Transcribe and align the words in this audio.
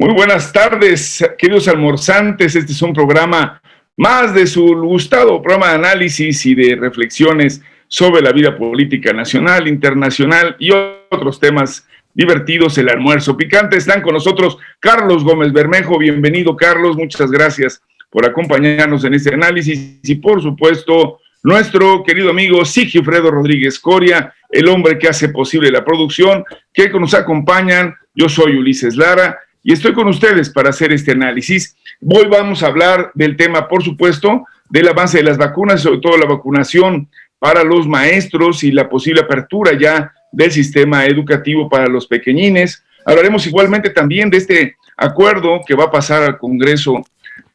Muy 0.00 0.14
buenas 0.14 0.52
tardes, 0.52 1.28
queridos 1.36 1.66
almorzantes. 1.66 2.54
Este 2.54 2.70
es 2.70 2.82
un 2.82 2.92
programa 2.92 3.60
más 3.96 4.32
de 4.32 4.46
su 4.46 4.64
gustado 4.76 5.42
programa 5.42 5.70
de 5.70 5.74
análisis 5.74 6.46
y 6.46 6.54
de 6.54 6.76
reflexiones 6.76 7.60
sobre 7.88 8.22
la 8.22 8.30
vida 8.30 8.56
política 8.56 9.12
nacional, 9.12 9.66
internacional 9.66 10.54
y 10.60 10.70
otros 10.70 11.40
temas 11.40 11.84
divertidos. 12.14 12.78
El 12.78 12.90
almuerzo 12.90 13.36
picante. 13.36 13.76
Están 13.76 14.00
con 14.00 14.14
nosotros 14.14 14.58
Carlos 14.78 15.24
Gómez 15.24 15.52
Bermejo. 15.52 15.98
Bienvenido, 15.98 16.54
Carlos. 16.54 16.96
Muchas 16.96 17.32
gracias 17.32 17.82
por 18.08 18.24
acompañarnos 18.24 19.02
en 19.02 19.14
este 19.14 19.34
análisis. 19.34 19.98
Y 20.04 20.14
por 20.14 20.40
supuesto, 20.40 21.18
nuestro 21.42 22.04
querido 22.04 22.30
amigo 22.30 22.64
Sigifredo 22.64 23.32
Rodríguez 23.32 23.80
Coria, 23.80 24.32
el 24.48 24.68
hombre 24.68 24.96
que 24.96 25.08
hace 25.08 25.30
posible 25.30 25.72
la 25.72 25.84
producción, 25.84 26.44
que 26.72 26.88
nos 26.88 27.14
acompañan. 27.14 27.96
Yo 28.14 28.28
soy 28.28 28.56
Ulises 28.56 28.94
Lara 28.96 29.36
y 29.68 29.72
estoy 29.74 29.92
con 29.92 30.08
ustedes 30.08 30.48
para 30.48 30.70
hacer 30.70 30.92
este 30.92 31.12
análisis. 31.12 31.76
Hoy 32.00 32.26
vamos 32.26 32.62
a 32.62 32.68
hablar 32.68 33.10
del 33.12 33.36
tema, 33.36 33.68
por 33.68 33.84
supuesto, 33.84 34.46
del 34.70 34.88
avance 34.88 35.18
de 35.18 35.24
las 35.24 35.36
vacunas, 35.36 35.82
sobre 35.82 36.00
todo 36.00 36.16
la 36.16 36.24
vacunación 36.24 37.06
para 37.38 37.62
los 37.64 37.86
maestros 37.86 38.64
y 38.64 38.72
la 38.72 38.88
posible 38.88 39.20
apertura 39.20 39.78
ya 39.78 40.10
del 40.32 40.52
sistema 40.52 41.04
educativo 41.04 41.68
para 41.68 41.86
los 41.86 42.06
pequeñines. 42.06 42.82
Hablaremos 43.04 43.46
igualmente 43.46 43.90
también 43.90 44.30
de 44.30 44.38
este 44.38 44.76
acuerdo 44.96 45.60
que 45.66 45.74
va 45.74 45.84
a 45.84 45.90
pasar 45.90 46.22
al 46.22 46.38
Congreso 46.38 47.04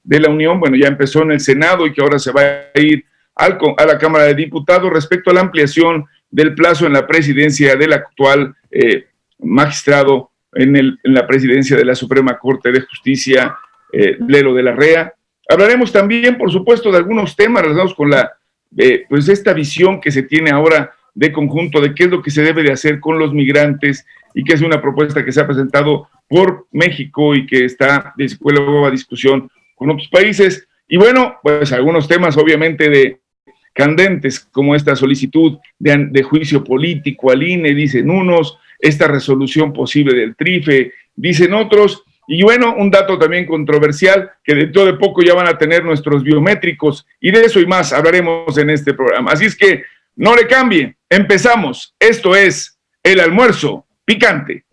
de 0.03 0.19
la 0.19 0.29
Unión, 0.29 0.59
bueno, 0.59 0.77
ya 0.77 0.89
empezó 0.89 1.23
en 1.23 1.31
el 1.31 1.39
Senado 1.39 1.87
y 1.87 1.93
que 1.93 2.01
ahora 2.01 2.19
se 2.19 2.31
va 2.31 2.43
a 2.43 2.79
ir 2.79 3.03
al, 3.33 3.57
a 3.75 3.85
la 3.87 3.97
Cámara 3.97 4.25
de 4.25 4.35
Diputados 4.35 4.93
respecto 4.93 5.31
a 5.31 5.33
la 5.33 5.41
ampliación 5.41 6.05
del 6.29 6.53
plazo 6.53 6.85
en 6.85 6.93
la 6.93 7.07
presidencia 7.07 7.75
del 7.75 7.93
actual 7.93 8.53
eh, 8.69 9.07
magistrado 9.39 10.29
en, 10.55 10.97
la 11.03 11.27
presidencia 11.27 11.77
de 11.77 11.85
la 11.85 11.95
Suprema 11.95 12.37
Corte 12.37 12.71
de 12.71 12.81
Justicia, 12.81 13.55
eh, 13.91 14.17
Lelo 14.27 14.53
de 14.53 14.63
la 14.63 14.73
Rea. 14.73 15.13
Hablaremos 15.49 15.91
también, 15.91 16.37
por 16.37 16.51
supuesto, 16.51 16.91
de 16.91 16.97
algunos 16.97 17.35
temas 17.35 17.63
relacionados 17.63 17.95
con 17.95 18.09
la, 18.09 18.33
eh, 18.77 19.05
pues 19.09 19.29
esta 19.29 19.53
visión 19.53 19.99
que 19.99 20.11
se 20.11 20.23
tiene 20.23 20.51
ahora 20.51 20.93
de 21.13 21.31
conjunto 21.31 21.79
de 21.79 21.93
qué 21.93 22.05
es 22.05 22.09
lo 22.09 22.21
que 22.21 22.31
se 22.31 22.41
debe 22.41 22.63
de 22.63 22.71
hacer 22.71 22.99
con 22.99 23.19
los 23.19 23.33
migrantes 23.33 24.05
y 24.33 24.43
que 24.43 24.53
es 24.53 24.61
una 24.61 24.81
propuesta 24.81 25.23
que 25.23 25.31
se 25.31 25.41
ha 25.41 25.47
presentado 25.47 26.09
por 26.27 26.67
México 26.71 27.35
y 27.35 27.45
que 27.45 27.65
está 27.65 28.13
de 28.17 28.25
a 28.25 28.91
discusión 28.91 29.49
con 29.75 29.91
otros 29.91 30.07
países. 30.07 30.67
Y 30.87 30.97
bueno, 30.97 31.35
pues 31.43 31.71
algunos 31.71 32.07
temas 32.07 32.37
obviamente 32.37 32.89
de 32.89 33.19
candentes 33.73 34.39
como 34.39 34.75
esta 34.75 34.95
solicitud 34.95 35.57
de, 35.77 36.07
de 36.09 36.23
juicio 36.23 36.63
político 36.63 37.31
al 37.31 37.43
INE, 37.43 37.73
dicen 37.73 38.09
unos, 38.09 38.57
esta 38.83 39.07
resolución 39.07 39.71
posible 39.71 40.13
del 40.13 40.35
TRIFE, 40.35 40.91
dicen 41.15 41.53
otros. 41.53 42.03
Y 42.27 42.43
bueno, 42.43 42.75
un 42.77 42.91
dato 42.91 43.17
también 43.17 43.45
controversial, 43.45 44.29
que 44.43 44.53
dentro 44.53 44.85
de 44.85 44.95
poco 44.95 45.21
ya 45.23 45.33
van 45.33 45.47
a 45.47 45.57
tener 45.57 45.85
nuestros 45.85 46.21
biométricos, 46.21 47.05
y 47.21 47.31
de 47.31 47.45
eso 47.45 47.61
y 47.61 47.65
más 47.65 47.93
hablaremos 47.93 48.57
en 48.57 48.69
este 48.69 48.93
programa. 48.93 49.31
Así 49.31 49.45
es 49.45 49.55
que 49.55 49.83
no 50.17 50.35
le 50.35 50.47
cambie, 50.47 50.97
empezamos. 51.09 51.95
Esto 51.97 52.35
es 52.35 52.77
el 53.01 53.21
almuerzo 53.21 53.85
picante. 54.03 54.65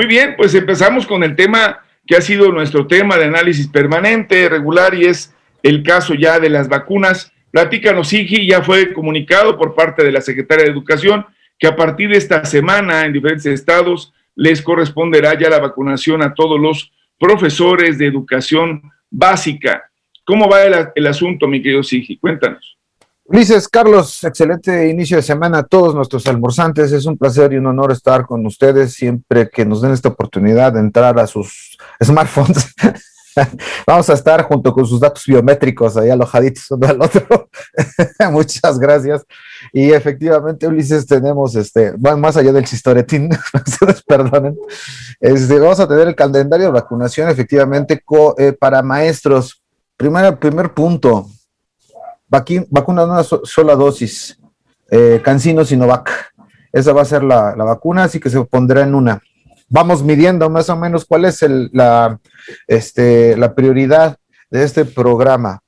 Muy 0.00 0.06
bien, 0.06 0.34
pues 0.34 0.54
empezamos 0.54 1.06
con 1.06 1.22
el 1.22 1.36
tema 1.36 1.80
que 2.06 2.16
ha 2.16 2.22
sido 2.22 2.50
nuestro 2.50 2.86
tema 2.86 3.18
de 3.18 3.26
análisis 3.26 3.68
permanente, 3.68 4.48
regular, 4.48 4.94
y 4.94 5.04
es 5.04 5.36
el 5.62 5.82
caso 5.82 6.14
ya 6.14 6.40
de 6.40 6.48
las 6.48 6.70
vacunas. 6.70 7.34
Platícanos, 7.50 8.10
Igi, 8.10 8.46
ya 8.46 8.62
fue 8.62 8.94
comunicado 8.94 9.58
por 9.58 9.74
parte 9.74 10.02
de 10.02 10.10
la 10.10 10.22
Secretaria 10.22 10.64
de 10.64 10.70
Educación 10.70 11.26
que 11.58 11.66
a 11.66 11.76
partir 11.76 12.08
de 12.08 12.16
esta 12.16 12.46
semana 12.46 13.04
en 13.04 13.12
diferentes 13.12 13.44
estados 13.44 14.14
les 14.34 14.62
corresponderá 14.62 15.38
ya 15.38 15.50
la 15.50 15.60
vacunación 15.60 16.22
a 16.22 16.32
todos 16.32 16.58
los 16.58 16.90
profesores 17.18 17.98
de 17.98 18.06
educación 18.06 18.80
básica. 19.10 19.90
¿Cómo 20.24 20.48
va 20.48 20.62
el, 20.62 20.74
el 20.94 21.06
asunto, 21.08 21.46
mi 21.46 21.60
querido 21.60 21.82
Sigi? 21.82 22.16
Cuéntanos. 22.16 22.79
Ulises, 23.32 23.68
Carlos, 23.68 24.24
excelente 24.24 24.88
inicio 24.88 25.16
de 25.16 25.22
semana 25.22 25.58
a 25.58 25.62
todos 25.62 25.94
nuestros 25.94 26.26
almorzantes. 26.26 26.90
Es 26.90 27.06
un 27.06 27.16
placer 27.16 27.52
y 27.52 27.58
un 27.58 27.66
honor 27.66 27.92
estar 27.92 28.26
con 28.26 28.44
ustedes 28.44 28.94
siempre 28.94 29.48
que 29.48 29.64
nos 29.64 29.80
den 29.80 29.92
esta 29.92 30.08
oportunidad 30.08 30.72
de 30.72 30.80
entrar 30.80 31.16
a 31.16 31.28
sus 31.28 31.78
smartphones. 32.02 32.74
Vamos 33.86 34.10
a 34.10 34.14
estar 34.14 34.42
junto 34.42 34.72
con 34.72 34.84
sus 34.84 34.98
datos 34.98 35.22
biométricos 35.24 35.96
ahí 35.96 36.10
alojaditos 36.10 36.72
uno 36.72 36.88
al 36.88 37.00
otro. 37.00 37.48
Muchas 38.32 38.80
gracias. 38.80 39.24
Y 39.72 39.92
efectivamente, 39.92 40.66
Ulises, 40.66 41.06
tenemos 41.06 41.54
este, 41.54 41.96
más 41.98 42.36
allá 42.36 42.52
del 42.52 42.64
chistoretín, 42.64 43.30
ustedes 43.64 44.02
perdonen, 44.02 44.58
este, 45.20 45.60
vamos 45.60 45.78
a 45.78 45.86
tener 45.86 46.08
el 46.08 46.16
calendario 46.16 46.66
de 46.66 46.72
vacunación 46.72 47.28
efectivamente 47.28 48.02
eh, 48.38 48.52
para 48.54 48.82
maestros. 48.82 49.62
Primer, 49.96 50.36
primer 50.36 50.74
punto, 50.74 51.28
vacuna 52.30 53.04
de 53.04 53.10
una 53.10 53.22
sola 53.22 53.74
dosis, 53.74 54.38
eh, 54.90 55.20
Cancino 55.22 55.64
Sinovac. 55.64 56.32
Esa 56.72 56.92
va 56.92 57.02
a 57.02 57.04
ser 57.04 57.24
la, 57.24 57.54
vacuna, 57.56 58.04
así 58.04 58.20
que 58.20 58.30
se 58.30 58.42
pondrá 58.44 58.82
en 58.82 58.94
una. 58.94 59.20
Vamos 59.68 60.02
midiendo 60.02 60.48
más 60.48 60.68
o 60.70 60.76
menos 60.76 61.04
cuál 61.04 61.24
es 61.24 61.44
la, 61.72 62.18
este, 62.66 63.36
la 63.36 63.54
prioridad 63.54 64.16
de 64.50 64.64
este 64.64 64.84
programa. 64.84 65.60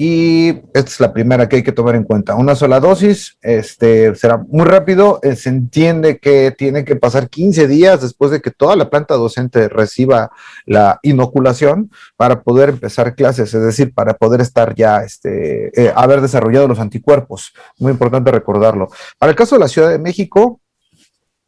Y 0.00 0.50
esta 0.50 0.78
es 0.78 1.00
la 1.00 1.12
primera 1.12 1.48
que 1.48 1.56
hay 1.56 1.64
que 1.64 1.72
tomar 1.72 1.96
en 1.96 2.04
cuenta. 2.04 2.36
Una 2.36 2.54
sola 2.54 2.78
dosis, 2.78 3.36
este, 3.42 4.14
será 4.14 4.38
muy 4.38 4.64
rápido. 4.64 5.18
Eh, 5.24 5.34
se 5.34 5.48
entiende 5.48 6.20
que 6.20 6.52
tiene 6.56 6.84
que 6.84 6.94
pasar 6.94 7.28
15 7.28 7.66
días 7.66 8.00
después 8.00 8.30
de 8.30 8.40
que 8.40 8.52
toda 8.52 8.76
la 8.76 8.90
planta 8.90 9.16
docente 9.16 9.68
reciba 9.68 10.30
la 10.66 11.00
inoculación 11.02 11.90
para 12.16 12.42
poder 12.42 12.68
empezar 12.68 13.16
clases, 13.16 13.52
es 13.52 13.60
decir, 13.60 13.92
para 13.92 14.14
poder 14.14 14.40
estar 14.40 14.72
ya, 14.76 14.98
este, 14.98 15.72
eh, 15.74 15.92
haber 15.96 16.20
desarrollado 16.20 16.68
los 16.68 16.78
anticuerpos. 16.78 17.52
Muy 17.76 17.90
importante 17.90 18.30
recordarlo. 18.30 18.90
Para 19.18 19.30
el 19.30 19.36
caso 19.36 19.56
de 19.56 19.62
la 19.62 19.68
Ciudad 19.68 19.90
de 19.90 19.98
México, 19.98 20.60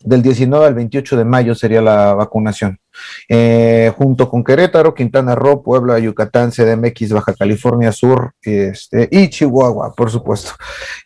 del 0.00 0.22
19 0.22 0.66
al 0.66 0.74
28 0.74 1.16
de 1.18 1.24
mayo 1.24 1.54
sería 1.54 1.82
la 1.82 2.14
vacunación. 2.14 2.79
Eh, 3.28 3.92
junto 3.96 4.28
con 4.28 4.42
Querétaro, 4.42 4.94
Quintana 4.94 5.34
Roo, 5.34 5.62
Puebla, 5.62 5.98
Yucatán, 5.98 6.50
CDMX, 6.50 7.12
Baja 7.12 7.34
California 7.34 7.92
Sur 7.92 8.32
este, 8.42 9.08
y 9.10 9.28
Chihuahua, 9.28 9.94
por 9.94 10.10
supuesto. 10.10 10.52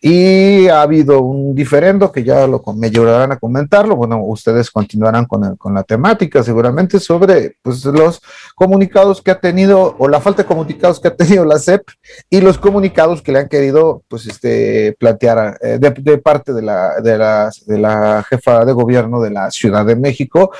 Y 0.01 0.69
ha 0.69 0.83
habido 0.83 1.21
un 1.21 1.55
diferendo 1.55 2.11
que 2.11 2.25
ya 2.25 2.47
lo, 2.47 2.63
me 2.77 2.87
ayudarán 2.87 3.33
a 3.33 3.39
comentarlo. 3.39 3.97
Bueno, 3.97 4.23
ustedes 4.25 4.71
continuarán 4.71 5.27
con, 5.27 5.57
con 5.57 5.75
la 5.75 5.83
temática 5.83 6.43
seguramente 6.43 6.99
sobre 7.01 7.57
pues, 7.63 7.85
los 7.85 8.21
comunicados 8.55 9.21
que 9.21 9.31
ha 9.31 9.41
tenido 9.41 9.97
o 9.99 10.09
la 10.09 10.21
falta 10.21 10.43
de 10.43 10.49
comunicados 10.49 11.01
que 11.01 11.09
ha 11.09 11.17
tenido 11.17 11.45
la 11.45 11.59
CEP 11.59 11.89
y 12.31 12.41
los 12.41 12.59
comunicados 12.59 13.23
que 13.23 13.33
le 13.33 13.41
han 13.41 13.49
querido 13.49 14.03
pues, 14.09 14.27
este, 14.27 14.97
plantear 14.99 15.59
eh, 15.61 15.79
de, 15.81 15.91
de, 15.91 16.19
parte 16.19 16.53
de 16.53 16.63
la, 16.63 17.01
de, 17.01 17.19
la, 17.19 17.51
de 17.67 17.79
la 17.79 18.25
jefa 18.29 18.65
de 18.65 18.73
gobierno 18.73 19.21
de 19.21 19.31
la 19.31 19.51
Ciudad 19.51 19.85
de 19.85 19.97
México 19.97 20.51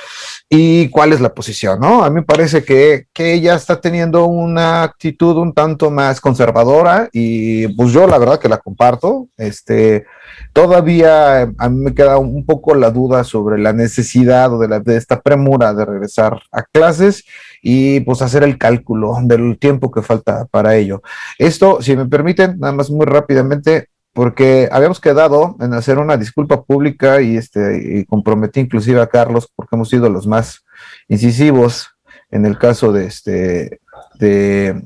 y 0.49 0.89
cuál 0.89 1.13
la 1.21 1.33
posición, 1.33 1.79
¿no? 1.79 2.03
A 2.03 2.09
mí 2.09 2.15
me 2.15 2.23
parece 2.23 2.63
que, 2.63 3.07
que, 3.13 3.33
ella 3.33 3.55
está 3.55 3.79
teniendo 3.81 4.25
una 4.25 4.83
actitud 4.83 5.37
un 5.37 5.53
tanto 5.53 5.91
más 5.91 6.21
conservadora 6.21 7.09
y 7.11 7.67
pues 7.69 7.91
yo 7.91 8.07
la 8.07 8.17
verdad 8.17 8.39
que 8.39 8.49
la 8.49 8.57
comparto. 8.57 9.27
Este, 9.37 10.05
todavía 10.53 11.41
a 11.41 11.69
mí 11.69 11.83
me 11.83 11.93
queda 11.93 12.17
un 12.17 12.45
poco 12.45 12.75
la 12.75 12.91
duda 12.91 13.23
sobre 13.23 13.57
la 13.57 13.73
necesidad 13.73 14.53
o 14.53 14.59
de, 14.59 14.67
la, 14.67 14.79
de 14.79 14.97
esta 14.97 15.21
premura 15.21 15.73
de 15.73 15.85
regresar 15.85 16.41
a 16.51 16.63
clases 16.63 17.25
y 17.61 17.99
pues 18.01 18.21
hacer 18.21 18.43
el 18.43 18.57
cálculo 18.57 19.15
del 19.23 19.57
tiempo 19.57 19.91
que 19.91 20.01
falta 20.01 20.45
para 20.45 20.75
ello. 20.75 21.01
Esto, 21.39 21.81
si 21.81 21.95
me 21.95 22.05
permiten, 22.05 22.59
nada 22.59 22.73
más 22.73 22.89
muy 22.89 23.05
rápidamente, 23.05 23.89
porque 24.15 24.69
habíamos 24.71 25.01
quedado 25.01 25.57
en 25.59 25.73
hacer 25.73 25.97
una 25.97 26.15
disculpa 26.15 26.63
pública 26.63 27.21
y, 27.21 27.35
este, 27.35 27.99
y 27.99 28.05
comprometí 28.05 28.61
inclusive 28.61 29.01
a 29.01 29.07
Carlos 29.07 29.51
porque 29.53 29.75
hemos 29.75 29.89
sido 29.89 30.09
los 30.09 30.25
más 30.25 30.64
incisivos 31.07 31.89
en 32.31 32.45
el 32.45 32.57
caso 32.57 32.91
de, 32.91 33.05
este, 33.05 33.79
de, 34.19 34.83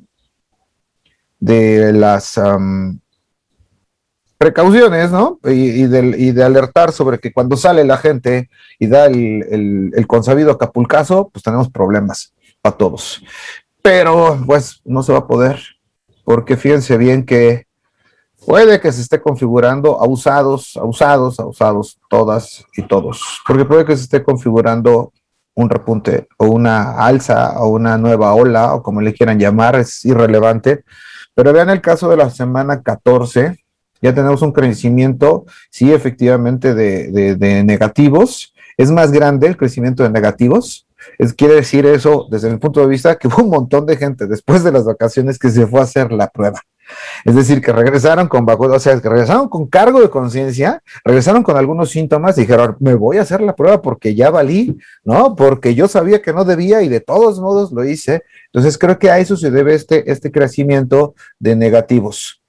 de 1.39 1.93
las 1.93 2.37
precauciones, 4.39 5.11
¿no? 5.11 5.37
Y, 5.43 5.85
de, 5.85 6.43
alertar 6.43 6.93
sobre 6.93 7.19
que 7.19 7.33
cuando 7.33 7.57
sale 7.57 7.83
la 7.83 7.97
gente 7.97 8.49
y 8.79 8.87
da 8.87 9.05
el, 9.05 9.91
el, 9.93 10.07
consabido 10.07 10.51
acapulcazo, 10.51 11.29
pues 11.29 11.43
tenemos 11.43 11.69
problemas 11.69 12.33
a 12.63 12.71
todos. 12.71 13.21
Pero 13.81 14.41
pues 14.45 14.81
no 14.85 15.03
se 15.03 15.11
va 15.11 15.19
a 15.19 15.27
poder, 15.27 15.59
porque 16.23 16.55
fíjense 16.55 16.97
bien 16.97 17.25
que 17.25 17.67
puede 18.45 18.79
que 18.79 18.93
se 18.93 19.01
esté 19.01 19.21
configurando 19.21 20.01
abusados, 20.01 20.77
abusados, 20.77 21.37
abusados, 21.39 21.99
todas 22.09 22.65
y 22.77 22.83
todos, 22.83 23.41
porque 23.45 23.65
puede 23.65 23.83
que 23.83 23.97
se 23.97 24.03
esté 24.03 24.23
configurando 24.23 25.11
un 25.61 25.69
repunte 25.69 26.27
o 26.37 26.47
una 26.47 26.97
alza 26.97 27.59
o 27.59 27.69
una 27.69 27.97
nueva 27.97 28.33
ola 28.33 28.73
o 28.73 28.83
como 28.83 29.01
le 29.01 29.13
quieran 29.13 29.39
llamar, 29.39 29.75
es 29.75 30.03
irrelevante. 30.05 30.83
Pero 31.35 31.53
vean 31.53 31.69
el 31.69 31.81
caso 31.81 32.09
de 32.09 32.17
la 32.17 32.29
semana 32.29 32.81
14, 32.81 33.57
ya 34.01 34.13
tenemos 34.13 34.41
un 34.41 34.51
crecimiento, 34.51 35.45
sí, 35.69 35.91
efectivamente, 35.91 36.73
de, 36.73 37.35
de 37.35 37.63
negativos. 37.63 38.53
Es 38.77 38.91
más 38.91 39.11
grande 39.11 39.47
el 39.47 39.57
crecimiento 39.57 40.03
de 40.03 40.09
negativos, 40.09 40.87
es, 41.17 41.33
quiere 41.33 41.55
decir 41.55 41.85
eso, 41.85 42.27
desde 42.29 42.49
mi 42.49 42.57
punto 42.57 42.81
de 42.81 42.87
vista, 42.87 43.17
que 43.17 43.27
hubo 43.27 43.43
un 43.43 43.49
montón 43.49 43.85
de 43.85 43.97
gente 43.97 44.27
después 44.27 44.63
de 44.63 44.71
las 44.71 44.85
vacaciones 44.85 45.39
que 45.39 45.49
se 45.49 45.65
fue 45.67 45.79
a 45.79 45.83
hacer 45.83 46.11
la 46.11 46.27
prueba. 46.27 46.61
Es 47.25 47.35
decir, 47.35 47.61
que 47.61 47.71
regresaron 47.71 48.27
con 48.27 48.45
bajo, 48.45 48.65
o 48.65 48.79
sea, 48.79 48.99
que 48.99 49.09
regresaron 49.09 49.49
con 49.49 49.67
cargo 49.67 50.01
de 50.01 50.09
conciencia, 50.09 50.81
regresaron 51.03 51.43
con 51.43 51.57
algunos 51.57 51.89
síntomas 51.89 52.37
y 52.37 52.41
dijeron, 52.41 52.77
me 52.79 52.95
voy 52.95 53.17
a 53.17 53.21
hacer 53.21 53.41
la 53.41 53.55
prueba 53.55 53.81
porque 53.81 54.15
ya 54.15 54.29
valí, 54.29 54.77
¿no? 55.03 55.35
Porque 55.35 55.75
yo 55.75 55.87
sabía 55.87 56.21
que 56.21 56.33
no 56.33 56.45
debía 56.45 56.81
y 56.81 56.89
de 56.89 56.99
todos 56.99 57.39
modos 57.39 57.71
lo 57.71 57.83
hice. 57.83 58.23
Entonces 58.47 58.77
creo 58.77 58.97
que 58.97 59.09
a 59.09 59.19
eso 59.19 59.37
se 59.37 59.51
debe 59.51 59.73
este, 59.73 60.11
este 60.11 60.31
crecimiento 60.31 61.15
de 61.39 61.55
negativos 61.55 62.39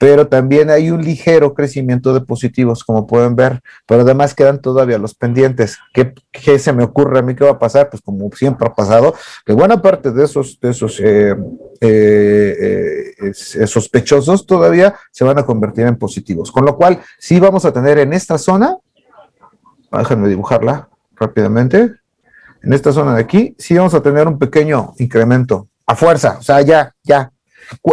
pero 0.00 0.28
también 0.28 0.70
hay 0.70 0.90
un 0.90 1.04
ligero 1.04 1.52
crecimiento 1.52 2.14
de 2.14 2.22
positivos, 2.22 2.84
como 2.84 3.06
pueden 3.06 3.36
ver, 3.36 3.60
pero 3.86 4.00
además 4.00 4.34
quedan 4.34 4.62
todavía 4.62 4.96
los 4.96 5.14
pendientes. 5.14 5.76
¿Qué, 5.92 6.58
se 6.58 6.72
me 6.72 6.84
ocurre 6.84 7.18
a 7.18 7.22
mí 7.22 7.34
que 7.34 7.44
va 7.44 7.50
a 7.50 7.58
pasar? 7.58 7.90
Pues 7.90 8.00
como 8.00 8.30
siempre 8.32 8.66
ha 8.66 8.74
pasado, 8.74 9.14
que 9.44 9.52
buena 9.52 9.82
parte 9.82 10.10
de 10.10 10.24
esos, 10.24 10.58
de 10.58 10.70
esos 10.70 10.98
eh, 11.00 11.36
eh, 11.82 13.12
eh, 13.18 13.66
sospechosos 13.66 14.46
todavía 14.46 14.94
se 15.10 15.22
van 15.22 15.38
a 15.38 15.44
convertir 15.44 15.84
en 15.84 15.96
positivos, 15.96 16.50
con 16.50 16.64
lo 16.64 16.78
cual 16.78 16.98
sí 17.18 17.38
vamos 17.38 17.66
a 17.66 17.72
tener 17.74 17.98
en 17.98 18.14
esta 18.14 18.38
zona, 18.38 18.78
déjenme 19.92 20.28
dibujarla 20.28 20.88
rápidamente, 21.14 21.96
en 22.62 22.72
esta 22.72 22.90
zona 22.90 23.16
de 23.16 23.20
aquí, 23.20 23.54
sí 23.58 23.76
vamos 23.76 23.92
a 23.92 24.00
tener 24.00 24.26
un 24.26 24.38
pequeño 24.38 24.94
incremento 24.96 25.68
a 25.86 25.94
fuerza, 25.94 26.38
o 26.38 26.42
sea, 26.42 26.62
ya, 26.62 26.94
ya, 27.02 27.30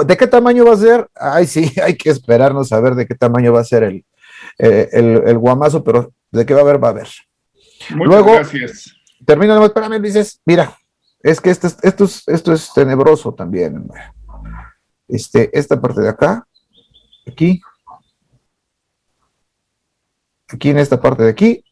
¿De 0.05 0.17
qué 0.17 0.27
tamaño 0.27 0.65
va 0.65 0.73
a 0.73 0.77
ser? 0.77 1.09
Ay, 1.15 1.45
sí, 1.47 1.71
hay 1.83 1.95
que 1.95 2.09
esperarnos 2.09 2.71
a 2.71 2.79
ver 2.79 2.95
de 2.95 3.05
qué 3.05 3.15
tamaño 3.15 3.53
va 3.53 3.61
a 3.61 3.65
ser 3.65 3.83
el, 3.83 4.05
eh, 4.57 4.89
el, 4.91 5.37
guamazo, 5.37 5.83
pero 5.83 6.13
de 6.31 6.45
qué 6.45 6.53
va 6.53 6.61
a 6.61 6.63
haber, 6.63 6.83
va 6.83 6.89
a 6.89 6.91
haber. 6.91 7.09
Muchas 7.91 8.07
Luego, 8.07 8.33
gracias. 8.33 8.93
Termina, 9.25 9.63
espérame, 9.63 10.01
dices, 10.01 10.41
mira, 10.45 10.77
es 11.21 11.41
que 11.41 11.49
esto 11.49 11.67
es, 11.67 11.77
esto 11.83 12.05
es, 12.05 12.23
esto 12.27 12.53
es 12.53 12.71
tenebroso 12.73 13.33
también. 13.33 13.87
Este, 15.07 15.49
esta 15.57 15.79
parte 15.79 16.01
de 16.01 16.09
acá, 16.09 16.47
aquí, 17.27 17.61
aquí 20.47 20.69
en 20.69 20.77
esta 20.77 20.99
parte 20.99 21.23
de 21.23 21.29
aquí, 21.29 21.63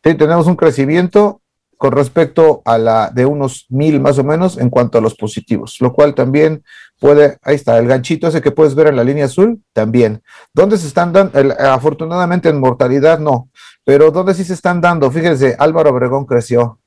tenemos 0.00 0.46
un 0.46 0.56
crecimiento 0.56 1.40
con 1.80 1.92
respecto 1.92 2.60
a 2.66 2.76
la 2.76 3.08
de 3.08 3.24
unos 3.24 3.64
mil 3.70 4.00
más 4.00 4.18
o 4.18 4.22
menos 4.22 4.58
en 4.58 4.68
cuanto 4.68 4.98
a 4.98 5.00
los 5.00 5.14
positivos, 5.14 5.78
lo 5.80 5.94
cual 5.94 6.14
también 6.14 6.62
puede, 7.00 7.38
ahí 7.40 7.54
está, 7.54 7.78
el 7.78 7.88
ganchito 7.88 8.28
ese 8.28 8.42
que 8.42 8.50
puedes 8.50 8.74
ver 8.74 8.88
en 8.88 8.96
la 8.96 9.02
línea 9.02 9.24
azul, 9.24 9.62
también. 9.72 10.22
¿Dónde 10.52 10.76
se 10.76 10.86
están 10.86 11.14
dando? 11.14 11.40
afortunadamente 11.58 12.50
en 12.50 12.60
mortalidad 12.60 13.18
no, 13.18 13.48
pero 13.82 14.10
¿dónde 14.10 14.34
sí 14.34 14.44
se 14.44 14.52
están 14.52 14.82
dando? 14.82 15.10
Fíjense, 15.10 15.56
Álvaro 15.58 15.88
Obregón 15.88 16.26
creció. 16.26 16.80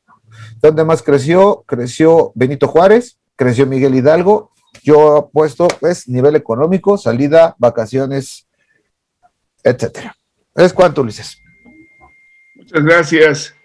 ¿Dónde 0.61 0.83
más 0.85 1.01
creció? 1.01 1.63
Creció 1.65 2.31
Benito 2.35 2.67
Juárez, 2.67 3.17
creció 3.35 3.65
Miguel 3.65 3.95
Hidalgo. 3.95 4.51
Yo 4.83 5.17
he 5.17 5.33
puesto, 5.33 5.69
pues, 5.79 6.07
nivel 6.07 6.35
económico, 6.35 6.99
salida, 6.99 7.55
vacaciones, 7.57 8.47
etcétera. 9.63 10.15
¿Es 10.53 10.71
cuánto, 10.71 11.01
Ulises? 11.01 11.41
Muchas 12.55 12.83
gracias. 12.83 13.55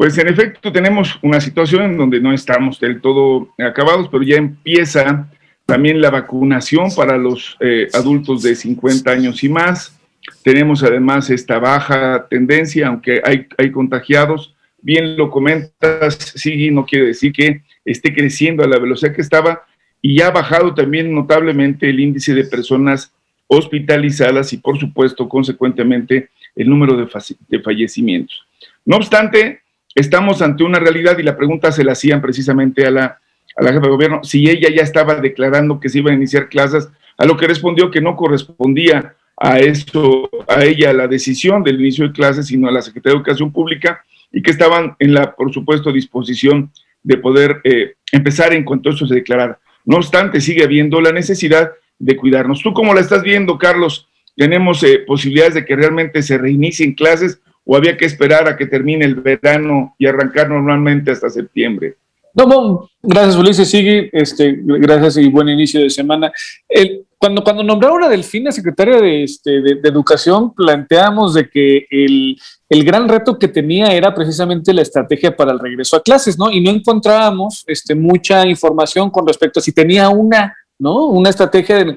Pues 0.00 0.16
en 0.16 0.28
efecto 0.28 0.72
tenemos 0.72 1.18
una 1.20 1.42
situación 1.42 1.82
en 1.82 1.98
donde 1.98 2.22
no 2.22 2.32
estamos 2.32 2.80
del 2.80 3.02
todo 3.02 3.52
acabados, 3.58 4.08
pero 4.10 4.22
ya 4.22 4.36
empieza 4.36 5.28
también 5.66 6.00
la 6.00 6.08
vacunación 6.08 6.88
para 6.96 7.18
los 7.18 7.58
eh, 7.60 7.86
adultos 7.92 8.42
de 8.42 8.54
50 8.54 9.10
años 9.10 9.44
y 9.44 9.50
más. 9.50 10.00
Tenemos 10.42 10.82
además 10.82 11.28
esta 11.28 11.58
baja 11.58 12.26
tendencia, 12.30 12.86
aunque 12.86 13.20
hay, 13.22 13.46
hay 13.58 13.70
contagiados. 13.70 14.54
Bien 14.80 15.18
lo 15.18 15.30
comentas, 15.30 16.32
sí, 16.34 16.70
no 16.70 16.86
quiere 16.86 17.08
decir 17.08 17.30
que 17.34 17.60
esté 17.84 18.14
creciendo 18.14 18.64
a 18.64 18.68
la 18.68 18.78
velocidad 18.78 19.14
que 19.14 19.20
estaba 19.20 19.66
y 20.00 20.16
ya 20.16 20.28
ha 20.28 20.30
bajado 20.30 20.72
también 20.72 21.14
notablemente 21.14 21.90
el 21.90 22.00
índice 22.00 22.32
de 22.32 22.44
personas 22.44 23.12
hospitalizadas 23.48 24.54
y 24.54 24.56
por 24.56 24.80
supuesto, 24.80 25.28
consecuentemente, 25.28 26.30
el 26.56 26.70
número 26.70 26.96
de, 26.96 27.06
de 27.50 27.60
fallecimientos. 27.60 28.46
No 28.86 28.96
obstante, 28.96 29.60
estamos 29.94 30.42
ante 30.42 30.64
una 30.64 30.78
realidad 30.78 31.18
y 31.18 31.22
la 31.22 31.36
pregunta 31.36 31.72
se 31.72 31.84
la 31.84 31.92
hacían 31.92 32.20
precisamente 32.20 32.86
a 32.86 32.90
la, 32.90 33.18
a 33.56 33.62
la 33.62 33.72
jefa 33.72 33.86
de 33.86 33.90
gobierno, 33.90 34.24
si 34.24 34.48
ella 34.48 34.68
ya 34.74 34.82
estaba 34.82 35.16
declarando 35.16 35.80
que 35.80 35.88
se 35.88 35.98
iban 35.98 36.14
a 36.14 36.16
iniciar 36.16 36.48
clases, 36.48 36.88
a 37.16 37.26
lo 37.26 37.36
que 37.36 37.46
respondió 37.46 37.90
que 37.90 38.00
no 38.00 38.16
correspondía 38.16 39.14
a 39.36 39.58
eso, 39.58 40.28
a 40.48 40.64
ella 40.64 40.92
la 40.92 41.08
decisión 41.08 41.62
del 41.62 41.80
inicio 41.80 42.06
de 42.06 42.12
clases, 42.12 42.46
sino 42.46 42.68
a 42.68 42.72
la 42.72 42.82
Secretaría 42.82 43.14
de 43.14 43.18
Educación 43.18 43.52
Pública 43.52 44.04
y 44.32 44.42
que 44.42 44.50
estaban 44.50 44.96
en 44.98 45.14
la, 45.14 45.34
por 45.34 45.52
supuesto, 45.52 45.92
disposición 45.92 46.70
de 47.02 47.16
poder 47.16 47.60
eh, 47.64 47.94
empezar 48.12 48.52
en 48.52 48.64
cuanto 48.64 48.90
eso 48.90 49.06
se 49.06 49.14
declarara. 49.14 49.58
No 49.84 49.96
obstante, 49.96 50.40
sigue 50.40 50.64
habiendo 50.64 51.00
la 51.00 51.12
necesidad 51.12 51.72
de 51.98 52.16
cuidarnos. 52.16 52.62
¿Tú 52.62 52.72
cómo 52.72 52.94
la 52.94 53.00
estás 53.00 53.22
viendo, 53.22 53.58
Carlos? 53.58 54.08
¿Tenemos 54.36 54.82
eh, 54.82 55.00
posibilidades 55.06 55.54
de 55.54 55.64
que 55.64 55.76
realmente 55.76 56.22
se 56.22 56.38
reinicien 56.38 56.94
clases 56.94 57.40
o 57.64 57.76
había 57.76 57.96
que 57.96 58.06
esperar 58.06 58.48
a 58.48 58.56
que 58.56 58.66
termine 58.66 59.04
el 59.04 59.16
verano 59.16 59.94
y 59.98 60.06
arrancar 60.06 60.48
normalmente 60.48 61.10
hasta 61.10 61.30
septiembre? 61.30 61.96
No, 62.32 62.88
gracias 63.02 63.36
Ulises, 63.36 63.68
sigue, 63.68 64.08
este, 64.12 64.58
gracias 64.62 65.16
y 65.16 65.28
buen 65.28 65.48
inicio 65.48 65.80
de 65.80 65.90
semana. 65.90 66.32
El, 66.68 67.04
cuando, 67.18 67.44
cuando 67.44 67.62
nombraron 67.62 68.04
a 68.04 68.08
Delfina 68.08 68.50
secretaria 68.50 69.00
de, 69.00 69.24
este, 69.24 69.60
de, 69.60 69.80
Educación, 69.84 70.54
planteamos 70.54 71.34
de 71.34 71.50
que 71.50 71.86
el, 71.90 72.38
el, 72.68 72.84
gran 72.84 73.08
reto 73.08 73.38
que 73.38 73.48
tenía 73.48 73.88
era 73.88 74.14
precisamente 74.14 74.72
la 74.72 74.82
estrategia 74.82 75.36
para 75.36 75.52
el 75.52 75.58
regreso 75.58 75.96
a 75.96 76.02
clases, 76.02 76.38
¿no? 76.38 76.50
Y 76.50 76.60
no 76.62 76.70
encontrábamos 76.70 77.64
este, 77.66 77.94
mucha 77.94 78.46
información 78.46 79.10
con 79.10 79.26
respecto 79.26 79.60
a 79.60 79.62
si 79.62 79.72
tenía 79.72 80.08
una, 80.08 80.56
¿no? 80.78 81.08
Una 81.08 81.28
estrategia 81.28 81.80
eh, 81.80 81.96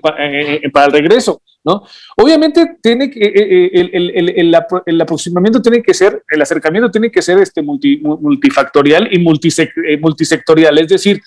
eh, 0.64 0.70
para 0.72 0.88
el 0.88 0.92
regreso. 0.92 1.42
¿No? 1.64 1.84
Obviamente 2.18 2.78
tiene 2.82 3.10
que, 3.10 3.20
eh, 3.20 3.32
eh, 3.36 3.90
el, 3.94 4.12
el, 4.16 4.54
el, 4.86 5.02
aproximamiento 5.02 5.62
tiene 5.62 5.82
que 5.82 5.94
ser, 5.94 6.24
el 6.30 6.42
acercamiento 6.42 6.92
tiene 6.92 7.12
que 7.12 7.22
ser 7.22 7.38
este 7.40 7.62
multifactorial 7.62 9.08
y 9.12 9.16
eh, 9.16 9.98
multisectorial, 10.00 10.78
es 10.80 10.88
decir, 10.90 11.22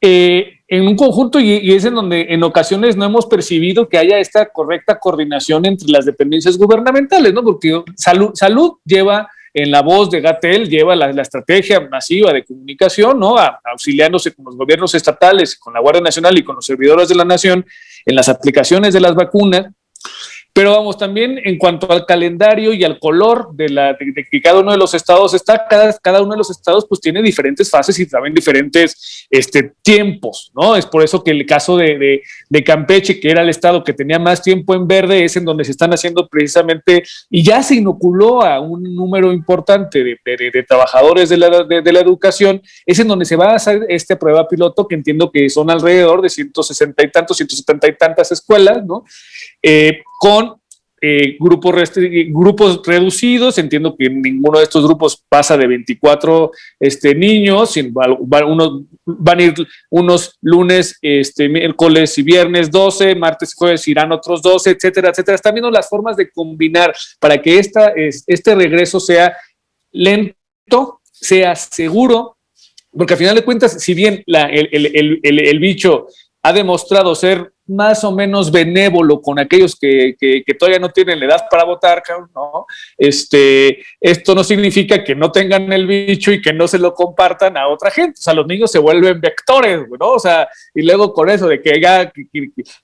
en 0.00 0.86
un 0.86 0.94
conjunto 0.94 1.40
y, 1.40 1.72
es 1.72 1.84
en 1.84 1.94
donde 1.94 2.26
en 2.28 2.42
ocasiones 2.44 2.96
no 2.96 3.04
hemos 3.04 3.26
percibido 3.26 3.88
que 3.88 3.98
haya 3.98 4.18
esta 4.18 4.46
correcta 4.46 4.98
coordinación 4.98 5.66
entre 5.66 5.88
las 5.90 6.06
dependencias 6.06 6.56
gubernamentales, 6.56 7.34
¿no? 7.34 7.42
Porque 7.42 7.82
salud, 7.96 8.30
salud 8.34 8.74
lleva 8.84 9.28
en 9.62 9.70
la 9.72 9.82
voz 9.82 10.08
de 10.10 10.20
Gatel 10.20 10.68
lleva 10.68 10.94
la, 10.94 11.10
estrategia 11.20 11.80
masiva 11.80 12.32
de 12.32 12.44
comunicación, 12.44 13.18
¿no? 13.18 13.36
auxiliándose 13.64 14.32
con 14.32 14.44
los 14.44 14.56
gobiernos 14.56 14.94
estatales, 14.94 15.56
con 15.58 15.74
la 15.74 15.80
Guardia 15.80 16.02
Nacional 16.02 16.38
y 16.38 16.44
con 16.44 16.54
los 16.54 16.64
servidores 16.64 17.08
de 17.08 17.16
la 17.16 17.24
Nación 17.24 17.66
en 18.06 18.14
las 18.14 18.28
aplicaciones 18.28 18.94
de 18.94 19.00
las 19.00 19.14
vacunas 19.14 19.66
pero 20.58 20.72
vamos, 20.72 20.98
también 20.98 21.40
en 21.44 21.56
cuanto 21.56 21.88
al 21.92 22.04
calendario 22.04 22.74
y 22.74 22.82
al 22.82 22.98
color 22.98 23.50
de, 23.52 23.68
la, 23.68 23.92
de, 23.92 24.26
que 24.28 24.42
cada 24.42 24.58
uno 24.58 24.72
de 24.72 24.76
los 24.76 24.92
estados 24.92 25.32
está, 25.32 25.68
cada, 25.70 25.96
cada 25.98 26.20
uno 26.20 26.32
de 26.32 26.38
los 26.38 26.50
estados 26.50 26.84
pues 26.88 27.00
tiene 27.00 27.22
diferentes 27.22 27.70
fases 27.70 27.96
y 28.00 28.08
también 28.08 28.34
diferentes 28.34 29.28
este, 29.30 29.74
tiempos, 29.82 30.50
¿no? 30.56 30.74
Es 30.74 30.84
por 30.84 31.04
eso 31.04 31.22
que 31.22 31.30
el 31.30 31.46
caso 31.46 31.76
de, 31.76 32.22
de, 32.50 32.64
Campeche, 32.64 33.20
que 33.20 33.30
era 33.30 33.42
el 33.42 33.50
estado 33.50 33.84
que 33.84 33.92
tenía 33.92 34.18
más 34.18 34.42
tiempo 34.42 34.74
en 34.74 34.88
verde, 34.88 35.24
es 35.24 35.36
en 35.36 35.44
donde 35.44 35.64
se 35.64 35.70
están 35.70 35.94
haciendo 35.94 36.26
precisamente, 36.26 37.04
y 37.30 37.44
ya 37.44 37.62
se 37.62 37.76
inoculó 37.76 38.42
a 38.42 38.58
un 38.58 38.82
número 38.82 39.32
importante 39.32 40.02
de, 40.02 40.64
trabajadores 40.66 41.28
de 41.28 41.36
la, 41.36 41.62
de, 41.62 41.92
la 41.92 42.00
educación, 42.00 42.60
es 42.84 42.98
en 42.98 43.06
donde 43.06 43.26
se 43.26 43.36
va 43.36 43.52
a 43.52 43.54
hacer 43.54 43.86
esta 43.88 44.18
prueba 44.18 44.48
piloto, 44.48 44.88
que 44.88 44.96
entiendo 44.96 45.30
que 45.30 45.48
son 45.50 45.70
alrededor 45.70 46.20
de 46.20 46.30
160 46.30 47.00
y 47.04 47.12
tantos, 47.12 47.36
170 47.36 47.86
y 47.86 47.96
tantas 47.96 48.32
escuelas, 48.32 48.84
¿no? 48.84 49.04
Eh, 49.62 50.00
con 50.18 50.58
eh, 51.00 51.36
grupos, 51.38 51.92
grupos 52.30 52.82
reducidos, 52.84 53.56
entiendo 53.58 53.94
que 53.96 54.10
ninguno 54.10 54.58
de 54.58 54.64
estos 54.64 54.84
grupos 54.84 55.24
pasa 55.28 55.56
de 55.56 55.68
24 55.68 56.50
este, 56.80 57.14
niños, 57.14 57.76
unos, 57.76 58.82
van 59.04 59.38
a 59.38 59.42
ir 59.42 59.54
unos 59.90 60.36
lunes, 60.40 60.98
este, 61.00 61.48
miércoles 61.48 62.18
y 62.18 62.22
viernes 62.22 62.68
12, 62.68 63.14
martes 63.14 63.52
y 63.52 63.56
jueves 63.56 63.86
irán 63.86 64.10
otros 64.10 64.42
12, 64.42 64.70
etcétera, 64.70 65.10
etcétera. 65.10 65.36
Están 65.36 65.54
viendo 65.54 65.70
las 65.70 65.88
formas 65.88 66.16
de 66.16 66.32
combinar 66.32 66.92
para 67.20 67.40
que 67.40 67.60
esta, 67.60 67.92
este 67.94 68.56
regreso 68.56 68.98
sea 68.98 69.36
lento, 69.92 71.00
sea 71.12 71.54
seguro, 71.54 72.38
porque 72.90 73.14
al 73.14 73.18
final 73.18 73.36
de 73.36 73.44
cuentas, 73.44 73.80
si 73.80 73.94
bien 73.94 74.24
el, 74.26 74.68
el, 74.72 75.20
el, 75.22 75.38
el 75.38 75.58
bicho 75.60 76.08
ha 76.42 76.52
demostrado 76.52 77.14
ser 77.14 77.52
más 77.68 78.02
o 78.04 78.12
menos 78.12 78.50
benévolo 78.50 79.20
con 79.20 79.38
aquellos 79.38 79.76
que, 79.76 80.16
todavía 80.58 80.78
no 80.78 80.90
tienen 80.90 81.20
la 81.20 81.26
edad 81.26 81.46
para 81.50 81.64
votar, 81.64 82.02
¿no? 82.34 82.66
Este, 82.96 83.84
esto 84.00 84.34
no 84.34 84.42
significa 84.42 85.04
que 85.04 85.14
no 85.14 85.30
tengan 85.30 85.72
el 85.72 85.86
bicho 85.86 86.32
y 86.32 86.40
que 86.40 86.52
no 86.52 86.66
se 86.66 86.78
lo 86.78 86.94
compartan 86.94 87.56
a 87.56 87.68
otra 87.68 87.90
gente. 87.90 88.18
O 88.18 88.22
sea, 88.22 88.34
los 88.34 88.46
niños 88.46 88.72
se 88.72 88.78
vuelven 88.78 89.20
vectores, 89.20 89.80
¿no? 90.00 90.12
O 90.12 90.18
sea, 90.18 90.48
y 90.74 90.82
luego 90.82 91.12
con 91.12 91.28
eso 91.28 91.46
de 91.46 91.60
que 91.60 91.80
ya 91.80 92.10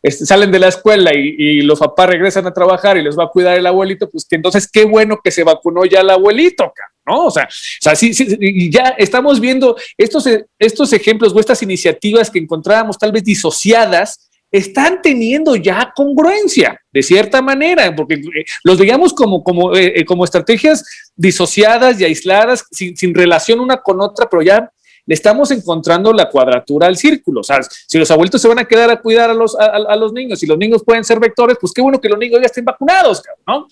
salen 0.02 0.52
de 0.52 0.58
la 0.58 0.68
escuela 0.68 1.12
y, 1.14 1.62
los 1.64 1.78
papás 1.78 2.10
regresan 2.10 2.46
a 2.46 2.52
trabajar 2.52 2.96
y 2.96 3.02
les 3.02 3.18
va 3.18 3.24
a 3.24 3.28
cuidar 3.28 3.56
el 3.56 3.66
abuelito, 3.66 4.10
pues 4.10 4.26
que 4.28 4.36
entonces 4.36 4.70
qué 4.70 4.84
bueno 4.84 5.18
que 5.22 5.30
se 5.30 5.44
vacunó 5.44 5.84
ya 5.86 6.00
el 6.00 6.10
abuelito, 6.10 6.72
¿no? 7.06 7.26
O 7.26 7.30
sea, 7.30 7.44
o 7.44 7.48
sea 7.80 7.94
sí, 7.94 8.12
sí, 8.12 8.70
ya 8.70 8.94
estamos 8.98 9.40
viendo 9.40 9.76
estos, 9.96 10.28
estos 10.58 10.92
ejemplos 10.92 11.32
o 11.34 11.40
estas 11.40 11.62
iniciativas 11.62 12.30
que 12.30 12.38
encontrábamos 12.38 12.98
tal 12.98 13.12
vez 13.12 13.24
disociadas, 13.24 14.30
están 14.54 15.02
teniendo 15.02 15.56
ya 15.56 15.92
congruencia, 15.96 16.80
de 16.92 17.02
cierta 17.02 17.42
manera, 17.42 17.92
porque 17.96 18.14
eh, 18.14 18.44
los 18.62 18.78
veíamos 18.78 19.12
como, 19.12 19.42
como, 19.42 19.74
eh, 19.74 19.94
eh, 19.96 20.04
como 20.04 20.24
estrategias 20.24 20.84
disociadas 21.16 22.00
y 22.00 22.04
aisladas, 22.04 22.64
sin, 22.70 23.14
relación 23.14 23.58
una 23.58 23.78
con 23.78 24.00
otra, 24.00 24.28
pero 24.30 24.42
ya 24.42 24.70
le 25.06 25.14
estamos 25.14 25.50
encontrando 25.50 26.12
la 26.12 26.30
cuadratura 26.30 26.86
al 26.86 26.96
círculo. 26.96 27.40
O 27.40 27.42
sea, 27.42 27.58
si 27.62 27.98
los 27.98 28.08
abuelitos 28.12 28.40
se 28.40 28.46
van 28.46 28.60
a 28.60 28.64
quedar 28.64 28.92
a 28.92 29.00
cuidar 29.00 29.28
a 29.28 29.34
los, 29.34 29.56
a, 29.58 29.96
los 29.96 30.12
niños 30.12 30.40
y 30.44 30.46
los 30.46 30.56
niños 30.56 30.84
pueden 30.84 31.02
ser 31.02 31.18
vectores, 31.18 31.56
pues 31.60 31.72
qué 31.72 31.82
bueno 31.82 32.00
que 32.00 32.08
los 32.08 32.18
niños 32.18 32.38
ya 32.40 32.46
estén 32.46 32.64
vacunados, 32.64 33.24
¿no? 33.48 33.66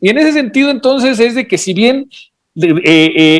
Y 0.00 0.10
en 0.10 0.18
ese 0.18 0.32
sentido, 0.32 0.70
entonces, 0.70 1.20
es 1.20 1.36
de 1.36 1.46
que 1.46 1.58
si 1.58 1.74
bien 1.74 2.10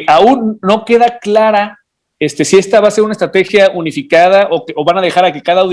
aún 0.07 0.61
no 0.63 0.85
queda 0.85 1.19
clara 1.19 1.78
este, 2.19 2.45
si 2.45 2.59
esta 2.59 2.81
va 2.81 2.89
a 2.89 2.91
ser 2.91 3.05
una 3.05 3.13
estrategia 3.13 3.71
unificada 3.75 4.49
o, 4.51 4.65
o 4.75 4.85
van 4.85 4.99
a 4.99 5.03
dejar 5.03 5.25
a 5.25 5.33
que 5.33 5.43
cada, 5.43 5.65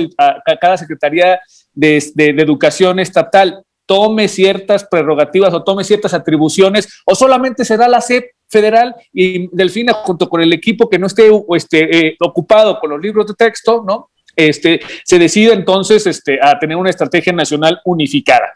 cada 0.59 0.77
Secretaría 0.77 1.39
de, 1.73 1.97
Educación 2.17 2.99
Estatal 2.99 3.63
tome 3.85 4.27
ciertas 4.27 4.83
prerrogativas 4.83 5.53
o 5.53 5.63
tome 5.63 5.83
ciertas 5.83 6.13
atribuciones, 6.13 7.01
o 7.05 7.13
solamente 7.13 7.65
será 7.65 7.87
la 7.87 8.01
SEP 8.01 8.31
federal 8.47 8.95
y 9.13 9.47
Delfina 9.55 9.93
junto 9.93 10.27
con 10.27 10.41
el 10.41 10.53
equipo 10.53 10.89
que 10.89 10.97
no 10.97 11.07
esté 11.07 11.29
este, 11.55 12.07
eh, 12.07 12.17
ocupado 12.19 12.79
con 12.79 12.89
los 12.91 13.01
libros 13.01 13.27
de 13.27 13.33
texto, 13.33 13.83
¿no? 13.85 14.09
Este, 14.35 14.81
se 15.03 15.17
decide 15.17 15.53
entonces 15.53 16.05
este, 16.07 16.39
a 16.41 16.59
tener 16.59 16.77
una 16.77 16.89
estrategia 16.89 17.31
nacional 17.31 17.79
unificada. 17.85 18.51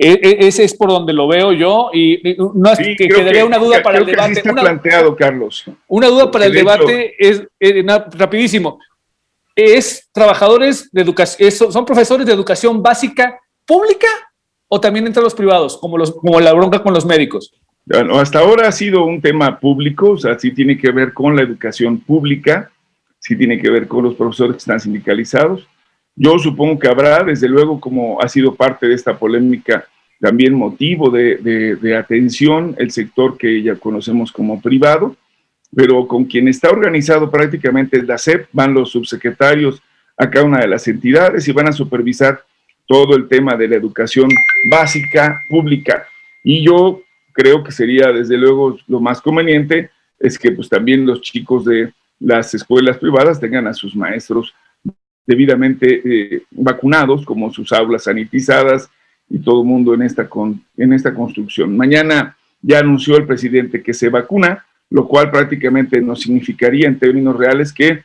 E, 0.00 0.12
e, 0.12 0.46
ese 0.46 0.62
es 0.62 0.74
por 0.74 0.90
donde 0.90 1.12
lo 1.12 1.26
veo 1.26 1.52
yo 1.52 1.90
y 1.92 2.22
no 2.54 2.70
es 2.70 2.78
que 2.78 3.08
quedaría 3.08 3.44
una 3.44 3.58
duda 3.58 3.82
para 3.82 3.98
el 3.98 4.06
debate. 4.06 4.40
una, 4.44 4.62
planteado, 4.62 5.16
Carlos. 5.16 5.64
Una 5.88 6.06
duda 6.06 6.30
para 6.30 6.46
el 6.46 6.52
debate 6.52 7.16
es 7.18 7.42
eh, 7.58 7.84
rapidísimo. 8.12 8.78
¿Es 9.56 10.08
trabajadores 10.12 10.88
de 10.92 11.02
educación, 11.02 11.50
son 11.72 11.84
profesores 11.84 12.24
de 12.24 12.32
educación 12.32 12.80
básica 12.80 13.40
pública 13.66 14.06
o 14.68 14.80
también 14.80 15.04
entre 15.04 15.20
los 15.20 15.34
privados, 15.34 15.76
como, 15.76 15.98
los, 15.98 16.14
como 16.14 16.38
la 16.38 16.52
bronca 16.52 16.80
con 16.80 16.94
los 16.94 17.04
médicos? 17.04 17.52
Bueno, 17.84 18.20
hasta 18.20 18.38
ahora 18.38 18.68
ha 18.68 18.72
sido 18.72 19.04
un 19.04 19.20
tema 19.20 19.58
público, 19.58 20.10
o 20.10 20.18
sea, 20.18 20.38
sí 20.38 20.52
tiene 20.52 20.78
que 20.78 20.92
ver 20.92 21.12
con 21.12 21.34
la 21.34 21.42
educación 21.42 21.98
pública, 21.98 22.70
sí 23.18 23.36
tiene 23.36 23.60
que 23.60 23.68
ver 23.68 23.88
con 23.88 24.04
los 24.04 24.14
profesores 24.14 24.52
que 24.52 24.58
están 24.58 24.78
sindicalizados 24.78 25.66
yo 26.20 26.36
supongo 26.38 26.80
que 26.80 26.88
habrá, 26.88 27.22
desde 27.22 27.48
luego, 27.48 27.78
como 27.78 28.20
ha 28.20 28.28
sido 28.28 28.54
parte 28.54 28.88
de 28.88 28.94
esta 28.94 29.16
polémica, 29.16 29.86
también 30.20 30.52
motivo 30.52 31.10
de, 31.10 31.96
atención 31.96 32.74
el 32.78 32.90
sector 32.90 33.38
que 33.38 33.62
ya 33.62 33.76
conocemos 33.76 34.32
como 34.32 34.60
privado, 34.60 35.14
pero 35.72 36.08
con 36.08 36.24
quien 36.24 36.48
está 36.48 36.70
organizado 36.70 37.30
prácticamente 37.30 38.02
la 38.02 38.18
SEP, 38.18 38.48
van 38.52 38.74
los 38.74 38.90
subsecretarios 38.90 39.80
a 40.16 40.28
cada 40.28 40.44
una 40.44 40.58
de 40.58 40.66
las 40.66 40.88
entidades 40.88 41.46
y 41.46 41.52
van 41.52 41.68
a 41.68 41.72
supervisar 41.72 42.42
todo 42.86 43.14
el 43.14 43.28
tema 43.28 43.54
de 43.54 43.68
la 43.68 43.76
educación 43.76 44.28
básica 44.68 45.40
pública. 45.48 46.04
Y 46.42 46.64
yo 46.64 47.00
creo 47.32 47.62
que 47.62 47.70
sería 47.70 48.10
desde 48.10 48.36
luego 48.36 48.76
lo 48.88 48.98
más 48.98 49.20
conveniente 49.20 49.90
es 50.18 50.36
que 50.36 50.50
pues 50.50 50.68
también 50.68 51.06
los 51.06 51.20
chicos 51.20 51.64
de 51.64 51.92
las 52.18 52.52
escuelas 52.54 52.98
privadas 52.98 53.38
tengan 53.38 53.68
a 53.68 53.74
sus 53.74 53.94
maestros 53.94 54.52
debidamente 55.28 55.86
eh, 56.04 56.42
vacunados, 56.50 57.24
como 57.24 57.52
sus 57.52 57.70
aulas 57.72 58.04
sanitizadas 58.04 58.90
y 59.28 59.38
todo 59.38 59.60
el 59.60 59.68
mundo 59.68 59.92
en 59.92 60.00
esta, 60.00 60.26
con, 60.26 60.64
en 60.76 60.94
esta 60.94 61.12
construcción. 61.12 61.76
Mañana 61.76 62.34
ya 62.62 62.78
anunció 62.78 63.18
el 63.18 63.26
presidente 63.26 63.82
que 63.82 63.92
se 63.92 64.08
vacuna, 64.08 64.64
lo 64.88 65.06
cual 65.06 65.30
prácticamente 65.30 66.00
nos 66.00 66.22
significaría 66.22 66.88
en 66.88 66.98
términos 66.98 67.36
reales 67.36 67.74
que 67.74 68.02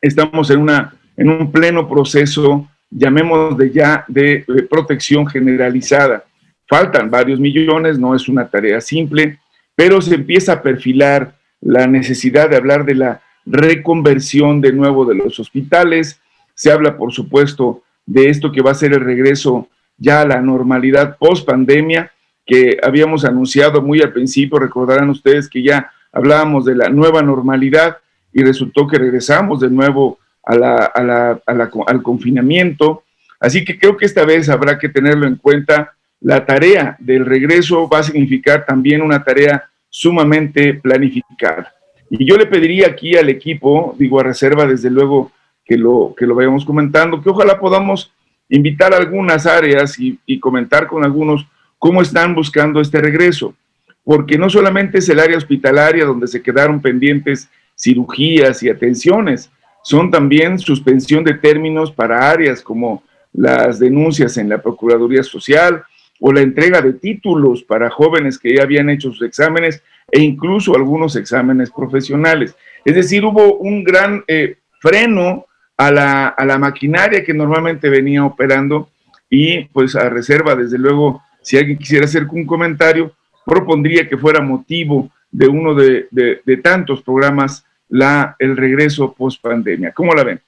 estamos 0.00 0.50
en, 0.50 0.60
una, 0.60 0.94
en 1.14 1.28
un 1.28 1.52
pleno 1.52 1.86
proceso, 1.86 2.66
llamemos 2.90 3.58
de 3.58 3.70
ya, 3.70 4.06
de, 4.08 4.44
de 4.48 4.62
protección 4.62 5.26
generalizada. 5.26 6.24
Faltan 6.66 7.10
varios 7.10 7.38
millones, 7.38 7.98
no 7.98 8.14
es 8.14 8.28
una 8.28 8.48
tarea 8.48 8.80
simple, 8.80 9.38
pero 9.76 10.00
se 10.00 10.14
empieza 10.14 10.54
a 10.54 10.62
perfilar 10.62 11.34
la 11.60 11.86
necesidad 11.86 12.48
de 12.48 12.56
hablar 12.56 12.86
de 12.86 12.94
la 12.94 13.20
reconversión 13.44 14.62
de 14.62 14.72
nuevo 14.72 15.04
de 15.04 15.16
los 15.16 15.38
hospitales, 15.38 16.18
se 16.60 16.70
habla, 16.70 16.98
por 16.98 17.10
supuesto, 17.10 17.82
de 18.04 18.28
esto 18.28 18.52
que 18.52 18.60
va 18.60 18.72
a 18.72 18.74
ser 18.74 18.92
el 18.92 19.00
regreso 19.00 19.70
ya 19.96 20.20
a 20.20 20.26
la 20.26 20.42
normalidad 20.42 21.16
post 21.16 21.46
pandemia, 21.46 22.12
que 22.44 22.76
habíamos 22.82 23.24
anunciado 23.24 23.80
muy 23.80 24.02
al 24.02 24.12
principio, 24.12 24.58
recordarán 24.58 25.08
ustedes 25.08 25.48
que 25.48 25.62
ya 25.62 25.90
hablábamos 26.12 26.66
de 26.66 26.74
la 26.74 26.90
nueva 26.90 27.22
normalidad 27.22 27.96
y 28.30 28.42
resultó 28.42 28.86
que 28.86 28.98
regresamos 28.98 29.60
de 29.60 29.70
nuevo 29.70 30.18
al 30.44 32.02
confinamiento. 32.02 33.04
Así 33.40 33.64
que 33.64 33.78
creo 33.78 33.96
que 33.96 34.04
esta 34.04 34.26
vez 34.26 34.50
habrá 34.50 34.78
que 34.78 34.90
tenerlo 34.90 35.26
en 35.26 35.36
cuenta. 35.36 35.94
La 36.20 36.44
tarea 36.44 36.94
del 37.00 37.24
regreso 37.24 37.88
va 37.88 38.00
a 38.00 38.02
significar 38.02 38.66
también 38.66 39.00
una 39.00 39.24
tarea 39.24 39.64
sumamente 39.88 40.74
planificada. 40.74 41.72
Y 42.10 42.22
yo 42.26 42.36
le 42.36 42.44
pediría 42.44 42.88
aquí 42.88 43.16
al 43.16 43.30
equipo, 43.30 43.96
digo 43.98 44.20
a 44.20 44.24
reserva 44.24 44.66
desde 44.66 44.90
luego 44.90 45.32
que 45.70 45.78
lo, 45.78 46.16
que 46.18 46.26
lo 46.26 46.34
vayamos 46.34 46.64
comentando, 46.64 47.22
que 47.22 47.30
ojalá 47.30 47.60
podamos 47.60 48.12
invitar 48.48 48.92
algunas 48.92 49.46
áreas 49.46 49.96
y, 50.00 50.40
comentar 50.40 50.88
con 50.88 51.04
algunos 51.04 51.46
cómo 51.78 52.02
están 52.02 52.34
buscando 52.34 52.80
este 52.80 53.00
regreso, 53.00 53.54
porque 54.02 54.36
no 54.36 54.50
solamente 54.50 54.98
es 54.98 55.08
el 55.08 55.20
área 55.20 55.36
hospitalaria 55.36 56.04
donde 56.04 56.26
se 56.26 56.42
quedaron 56.42 56.82
pendientes 56.82 57.48
cirugías 57.78 58.64
y 58.64 58.68
atenciones, 58.68 59.48
son 59.84 60.10
también 60.10 60.58
suspensión 60.58 61.22
de 61.22 61.34
términos 61.34 61.92
para 61.92 62.28
áreas 62.28 62.62
como 62.62 63.04
las 63.32 63.78
denuncias 63.78 64.38
en 64.38 64.48
la 64.48 64.60
Procuraduría 64.60 65.22
Social 65.22 65.84
o 66.18 66.32
la 66.32 66.40
entrega 66.40 66.82
de 66.82 66.94
títulos 66.94 67.62
para 67.62 67.90
jóvenes 67.90 68.40
que 68.40 68.56
ya 68.56 68.64
habían 68.64 68.90
hecho 68.90 69.12
sus 69.12 69.22
exámenes 69.22 69.84
e 70.10 70.20
incluso 70.20 70.74
algunos 70.74 71.14
exámenes 71.14 71.70
profesionales. 71.70 72.56
Es 72.84 72.96
decir, 72.96 73.24
hubo 73.24 73.58
un 73.58 73.84
gran 73.84 74.24
eh, 74.26 74.56
freno 74.80 75.46
a 75.80 75.90
la, 75.90 76.28
a 76.28 76.44
la 76.44 76.58
maquinaria 76.58 77.24
que 77.24 77.32
normalmente 77.32 77.88
venía 77.88 78.22
operando 78.22 78.90
y 79.30 79.64
pues 79.64 79.96
a 79.96 80.10
reserva, 80.10 80.54
desde 80.54 80.76
luego, 80.76 81.22
si 81.40 81.56
alguien 81.56 81.78
quisiera 81.78 82.04
hacer 82.04 82.26
un 82.30 82.44
comentario, 82.44 83.12
propondría 83.46 84.06
que 84.06 84.18
fuera 84.18 84.42
motivo 84.42 85.08
de 85.30 85.48
uno 85.48 85.74
de, 85.74 86.06
de, 86.10 86.56
tantos 86.58 87.00
programas 87.00 87.64
la, 87.88 88.36
el 88.38 88.58
regreso 88.58 89.14
post 89.14 89.40
pandemia. 89.40 89.92
¿Cómo 89.94 90.12
la 90.12 90.22
ven? 90.22 90.42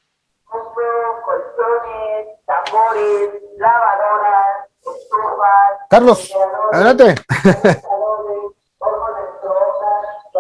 Carlos, 5.89 6.31
adelante. 6.73 7.15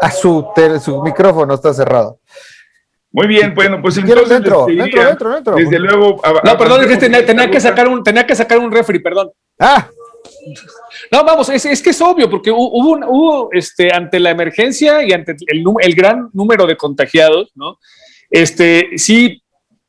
a 0.02 0.10
su, 0.10 0.52
su 0.82 1.02
micrófono 1.02 1.54
está 1.54 1.72
cerrado. 1.72 2.18
Muy 3.12 3.26
bien, 3.26 3.54
bueno, 3.54 3.80
pues 3.82 3.98
entonces 3.98 4.28
dentro, 4.28 4.64
dentro, 4.66 5.04
dentro, 5.04 5.34
dentro, 5.34 5.54
Desde 5.54 5.78
luego. 5.78 6.20
no, 6.44 6.58
perdón, 6.58 6.80
es 6.82 6.86
que 6.86 6.96
tenía, 6.96 7.50
que 7.50 7.60
sacar 7.60 7.86
un, 7.86 8.02
tenía 8.02 8.26
que 8.26 8.34
sacar 8.34 8.58
un 8.58 8.72
refri, 8.72 9.00
perdón. 9.00 9.30
Ah. 9.58 9.88
No, 11.10 11.22
vamos, 11.22 11.50
es, 11.50 11.66
es 11.66 11.82
que 11.82 11.90
es 11.90 12.00
obvio, 12.00 12.30
porque 12.30 12.50
hubo, 12.50 12.70
hubo 13.06 13.52
este, 13.52 13.92
ante 13.92 14.18
la 14.18 14.30
emergencia 14.30 15.02
y 15.02 15.12
ante 15.12 15.36
el, 15.46 15.62
el 15.80 15.94
gran 15.94 16.30
número 16.32 16.66
de 16.66 16.76
contagiados, 16.76 17.52
¿no? 17.54 17.78
Este, 18.30 18.96
sí, 18.96 19.42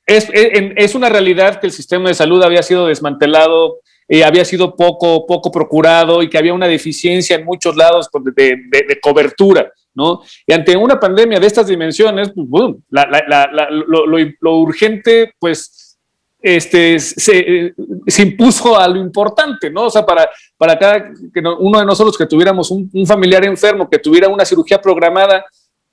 es, 0.05 0.27
es, 0.33 0.95
una 0.95 1.07
realidad 1.07 1.61
que 1.61 1.67
el 1.67 1.71
sistema 1.71 2.09
de 2.09 2.15
salud 2.15 2.43
había 2.43 2.61
sido 2.61 2.87
desmantelado, 2.87 3.79
eh, 4.09 4.25
había 4.25 4.43
sido 4.43 4.75
poco, 4.75 5.25
poco 5.25 5.49
procurado 5.49 6.21
y 6.21 6.29
que 6.29 6.37
había 6.37 6.53
una 6.53 6.67
deficiencia 6.67 7.37
en 7.37 7.45
muchos 7.45 7.77
lados 7.77 8.09
de, 8.35 8.57
de, 8.69 8.85
de 8.85 8.99
cobertura. 8.99 9.71
¿No? 9.95 10.21
Y 10.45 10.53
ante 10.53 10.75
una 10.75 10.99
pandemia 10.99 11.39
de 11.39 11.47
estas 11.47 11.67
dimensiones, 11.67 12.31
pues, 12.33 12.75
lo, 12.89 14.57
urgente, 14.57 15.33
pues, 15.39 15.97
este, 16.41 16.99
se, 16.99 17.73
impuso 18.19 18.77
a 18.77 18.87
lo 18.87 18.99
importante, 18.99 19.69
¿no? 19.69 19.85
O 19.85 19.89
sea, 19.89 20.05
para, 20.05 20.29
para 20.57 20.77
cada 20.77 21.03
que 21.33 21.41
uno 21.59 21.79
de 21.79 21.85
nosotros 21.85 22.17
que 22.17 22.25
tuviéramos 22.25 22.69
un, 22.69 22.89
familiar 23.07 23.45
enfermo, 23.45 23.89
que 23.89 23.99
tuviera 23.99 24.27
una 24.27 24.43
cirugía 24.43 24.81
programada, 24.81 25.45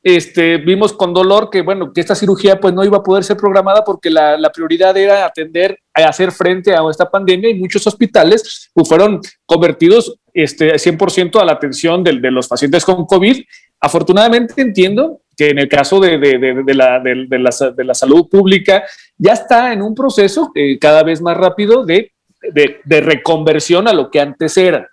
este, 0.03 0.57
vimos 0.57 0.95
con 0.95 1.13
dolor 1.13 1.51
que, 1.51 1.61
bueno, 1.61 1.93
que 1.93 2.01
esta 2.01 2.15
cirugía 2.15 2.59
pues 2.59 2.73
no 2.73 2.85
iba 2.85 2.97
a 2.97 3.03
poder 3.03 3.23
ser 3.23 3.37
programada 3.37 3.85
porque 3.85 4.09
la, 4.09 4.51
prioridad 4.53 4.97
era 4.97 5.27
atender, 5.27 5.79
a 5.95 6.09
hacer 6.09 6.33
frente 6.33 6.75
a 6.75 6.81
esta 6.91 7.09
pandemia 7.09 7.51
y 7.51 7.55
muchos 7.55 7.87
hospitales 7.87 8.71
pues, 8.73 8.89
fueron 8.89 9.21
convertidos 9.45 10.17
este, 10.33 10.73
100% 10.75 11.41
a 11.41 11.45
la 11.45 11.53
atención 11.53 12.03
de, 12.03 12.15
los 12.31 12.49
pacientes 12.49 12.85
con 12.85 13.05
COVID. 13.05 13.43
Afortunadamente 13.81 14.61
entiendo 14.61 15.23
que 15.37 15.49
en 15.49 15.59
el 15.59 15.69
caso 15.69 15.99
de, 16.01 16.19
la, 16.75 17.95
salud 17.95 18.29
pública 18.29 18.85
ya 19.17 19.33
está 19.33 19.73
en 19.73 19.81
un 19.81 19.95
proceso 19.95 20.53
eh, 20.55 20.79
cada 20.79 21.03
vez 21.03 21.23
más 21.23 21.35
rápido 21.35 21.87
de, 21.87 22.13
reconversión 22.85 23.89
a 23.89 23.95
lo 23.95 24.11
que 24.11 24.21
antes 24.21 24.55
era. 24.59 24.87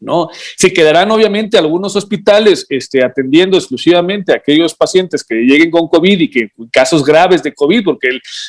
¿no? 0.00 0.28
Se 0.56 0.72
quedarán 0.72 1.10
obviamente 1.10 1.58
algunos 1.58 1.96
hospitales 1.96 2.64
este, 2.70 3.04
atendiendo 3.04 3.58
exclusivamente 3.58 4.32
a 4.32 4.36
aquellos 4.36 4.74
pacientes 4.74 5.22
que 5.22 5.34
lleguen 5.34 5.70
con 5.70 5.88
COVID 5.88 6.18
y 6.18 6.30
que 6.30 6.48
casos 6.72 7.04
graves 7.04 7.42
de 7.42 7.54
COVID, 7.54 7.84
porque 7.84 8.08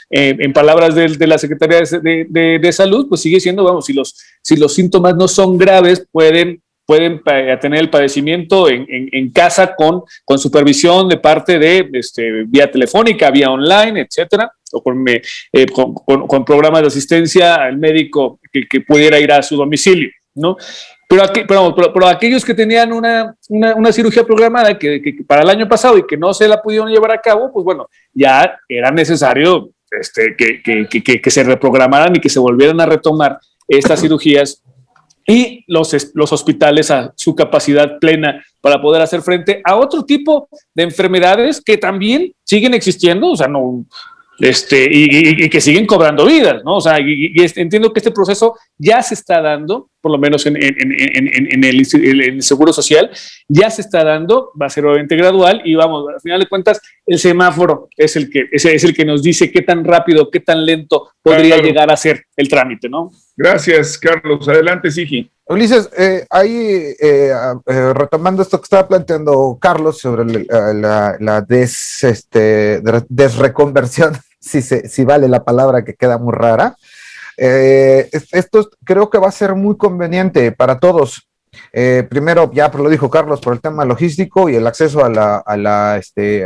eh, 0.09 0.37
en 0.39 0.53
palabras 0.53 0.95
de, 0.95 1.07
de, 1.07 1.27
la 1.27 1.37
Secretaría 1.37 1.79
de, 1.79 2.71
Salud, 2.71 3.07
pues 3.09 3.21
sigue 3.21 3.41
siendo, 3.41 3.65
vamos, 3.65 3.85
si 3.85 4.55
los 4.55 4.73
síntomas 4.73 5.15
no 5.15 5.27
son 5.27 5.57
graves, 5.57 6.05
pueden 6.11 6.61
pueden 6.85 7.21
tener 7.23 7.79
el 7.79 7.89
padecimiento 7.89 8.69
en, 8.69 8.85
en, 8.89 9.09
en, 9.11 9.31
casa 9.31 9.75
con, 9.75 10.03
con 10.23 10.37
supervisión 10.37 11.09
de 11.09 11.17
parte 11.17 11.57
de 11.57 11.89
este, 11.93 12.43
vía 12.47 12.69
telefónica, 12.69 13.31
vía 13.31 13.49
online, 13.49 14.01
etcétera, 14.01 14.51
o 14.71 14.83
con, 14.83 15.03
eh, 15.07 15.21
con, 15.73 15.93
con, 15.93 16.45
programas 16.45 16.81
de 16.81 16.87
asistencia 16.87 17.55
al 17.55 17.77
médico 17.77 18.39
que, 18.51 18.67
que, 18.67 18.81
pudiera 18.81 19.19
ir 19.19 19.31
a 19.31 19.41
su 19.41 19.55
domicilio, 19.55 20.09
¿no? 20.35 20.57
Pero, 21.07 21.23
aquí, 21.23 21.41
pero, 21.47 21.73
pero, 21.75 22.07
aquellos 22.07 22.43
que 22.43 22.53
tenían 22.53 22.91
una, 22.91 23.35
una, 23.49 23.75
una 23.75 23.91
cirugía 23.91 24.23
programada 24.23 24.77
que, 24.77 25.01
que, 25.01 25.23
para 25.25 25.43
el 25.43 25.49
año 25.49 25.67
pasado 25.67 25.97
y 25.97 26.05
que 26.05 26.17
no 26.17 26.33
se 26.33 26.47
la 26.47 26.61
pudieron 26.61 26.89
llevar 26.89 27.11
a 27.11 27.21
cabo, 27.21 27.51
pues 27.51 27.63
bueno, 27.63 27.87
ya 28.13 28.57
era 28.67 28.91
necesario 28.91 29.69
este, 29.91 30.35
que, 30.35 30.61
que, 30.61 31.31
se 31.31 31.43
reprogramaran 31.43 32.15
y 32.15 32.19
que 32.19 32.29
se 32.29 32.39
volvieran 32.39 32.81
a 32.81 32.85
retomar 32.85 33.39
estas 33.67 34.01
cirugías 34.01 34.63
y 35.27 35.63
los, 35.67 36.11
los 36.13 36.31
hospitales 36.31 36.91
a 36.91 37.13
su 37.15 37.35
capacidad 37.35 37.97
plena 37.99 38.43
para 38.61 38.81
poder 38.81 39.01
hacer 39.01 39.21
frente 39.21 39.61
a 39.63 39.75
otro 39.75 40.03
tipo 40.05 40.47
de 40.73 40.83
enfermedades 40.83 41.61
que 41.61 41.77
también 41.77 42.31
siguen 42.43 42.73
existiendo, 42.73 43.31
o 43.31 43.35
sea, 43.35 43.47
no, 43.47 43.85
este, 44.39 44.87
y, 44.91 45.49
que 45.49 45.61
siguen 45.61 45.85
cobrando 45.85 46.25
vidas, 46.25 46.61
¿no? 46.63 46.75
O 46.77 46.81
sea, 46.81 46.99
y, 46.99 47.33
entiendo 47.55 47.93
que 47.93 47.99
este 47.99 48.11
proceso 48.11 48.55
ya 48.77 49.01
se 49.01 49.13
está 49.13 49.41
dando, 49.41 49.89
por 50.01 50.11
lo 50.11 50.17
menos 50.17 50.45
en, 50.45 50.57
en, 50.57 50.75
en, 50.77 51.53
en 51.53 51.63
el, 51.63 51.87
el, 51.93 52.43
Seguro 52.43 52.73
Social, 52.73 53.09
ya 53.47 53.69
se 53.69 53.81
está 53.81 54.03
dando, 54.03 54.51
va 54.61 54.65
a 54.65 54.69
ser 54.69 54.85
obviamente 54.85 55.15
gradual 55.15 55.61
y 55.63 55.75
vamos, 55.75 56.05
al 56.13 56.21
final 56.21 56.39
de 56.41 56.47
cuentas, 56.47 56.81
el 57.05 57.17
semáforo 57.17 57.87
es 57.95 58.15
el 58.17 58.29
que, 58.29 58.45
es, 58.51 58.65
es 58.65 58.83
el 58.83 58.93
que 58.93 59.05
nos 59.05 59.23
dice 59.23 59.51
qué 59.51 59.61
tan 59.61 59.85
rápido, 59.85 60.29
qué 60.29 60.41
tan 60.41 60.65
lento 60.65 61.09
podría 61.21 61.57
llegar 61.57 61.91
a 61.91 61.97
ser 61.97 62.25
el 62.35 62.49
trámite, 62.49 62.89
¿no? 62.89 63.11
Gracias, 63.37 63.97
Carlos. 63.97 64.47
Adelante, 64.47 64.89
Sigi. 64.89 65.29
Ulises, 65.47 65.89
eh, 65.95 66.25
ahí 66.31 66.95
eh, 66.99 67.31
eh, 67.67 67.93
retomando 67.93 68.41
esto 68.41 68.57
que 68.59 68.63
estaba 68.63 68.87
planteando 68.87 69.59
Carlos 69.61 69.99
sobre 69.99 70.25
la, 70.47 71.17
la, 71.19 71.45
este, 71.49 72.81
desreconversión, 73.09 74.17
si, 74.39 74.63
se, 74.63 74.89
si 74.89 75.03
vale 75.05 75.27
la 75.27 75.43
palabra 75.43 75.85
que 75.85 75.93
queda 75.93 76.17
muy 76.17 76.33
rara, 76.33 76.75
esto 77.37 78.69
creo 78.83 79.09
que 79.09 79.19
va 79.19 79.27
a 79.27 79.31
ser 79.31 79.55
muy 79.55 79.77
conveniente 79.77 80.51
para 80.51 80.79
todos. 80.79 81.27
primero, 82.09 82.49
ya 82.53 82.69
lo 82.69 82.89
dijo 82.89 83.09
Carlos, 83.09 83.41
por 83.41 83.53
el 83.53 83.61
tema 83.61 83.85
logístico 83.85 84.49
y 84.49 84.55
el 84.55 84.65
acceso 84.65 85.05
a 85.05 85.09
la, 85.09 85.37
a 85.37 85.57
la, 85.57 85.97
este, 85.97 86.45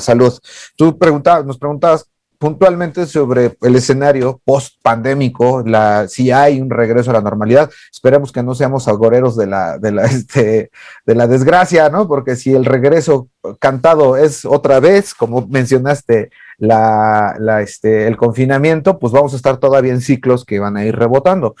salud. 0.00 0.32
Tú 0.76 0.98
preguntabas, 0.98 1.44
nos 1.44 1.58
preguntabas 1.58 2.06
puntualmente 2.40 3.04
sobre 3.04 3.58
el 3.60 3.76
escenario 3.76 4.40
post 4.46 4.76
pandémico, 4.82 5.62
la, 5.62 6.08
si 6.08 6.30
hay 6.30 6.58
un 6.58 6.70
regreso 6.70 7.10
a 7.10 7.12
la 7.12 7.20
normalidad. 7.20 7.70
Esperemos 7.92 8.32
que 8.32 8.42
no 8.42 8.54
seamos 8.54 8.88
agoreros 8.88 9.36
de 9.36 9.46
la, 9.46 9.76
de 9.76 9.92
la, 9.92 10.04
este, 10.06 10.70
de 11.04 11.14
la 11.14 11.26
desgracia, 11.26 11.90
¿no? 11.90 12.08
Porque 12.08 12.36
si 12.36 12.54
el 12.54 12.64
regreso 12.64 13.28
cantado 13.58 14.16
es 14.16 14.46
otra 14.46 14.80
vez, 14.80 15.14
como 15.14 15.46
mencionaste, 15.48 16.30
la, 16.56 17.60
este, 17.62 18.06
el 18.06 18.16
confinamiento, 18.16 18.98
pues 18.98 19.12
vamos 19.12 19.34
a 19.34 19.36
estar 19.36 19.58
todavía 19.58 19.92
en 19.92 20.00
ciclos 20.00 20.46
que 20.46 20.58
van 20.58 20.78
a 20.78 20.84
ir 20.84 20.96
rebotando. 20.96 21.54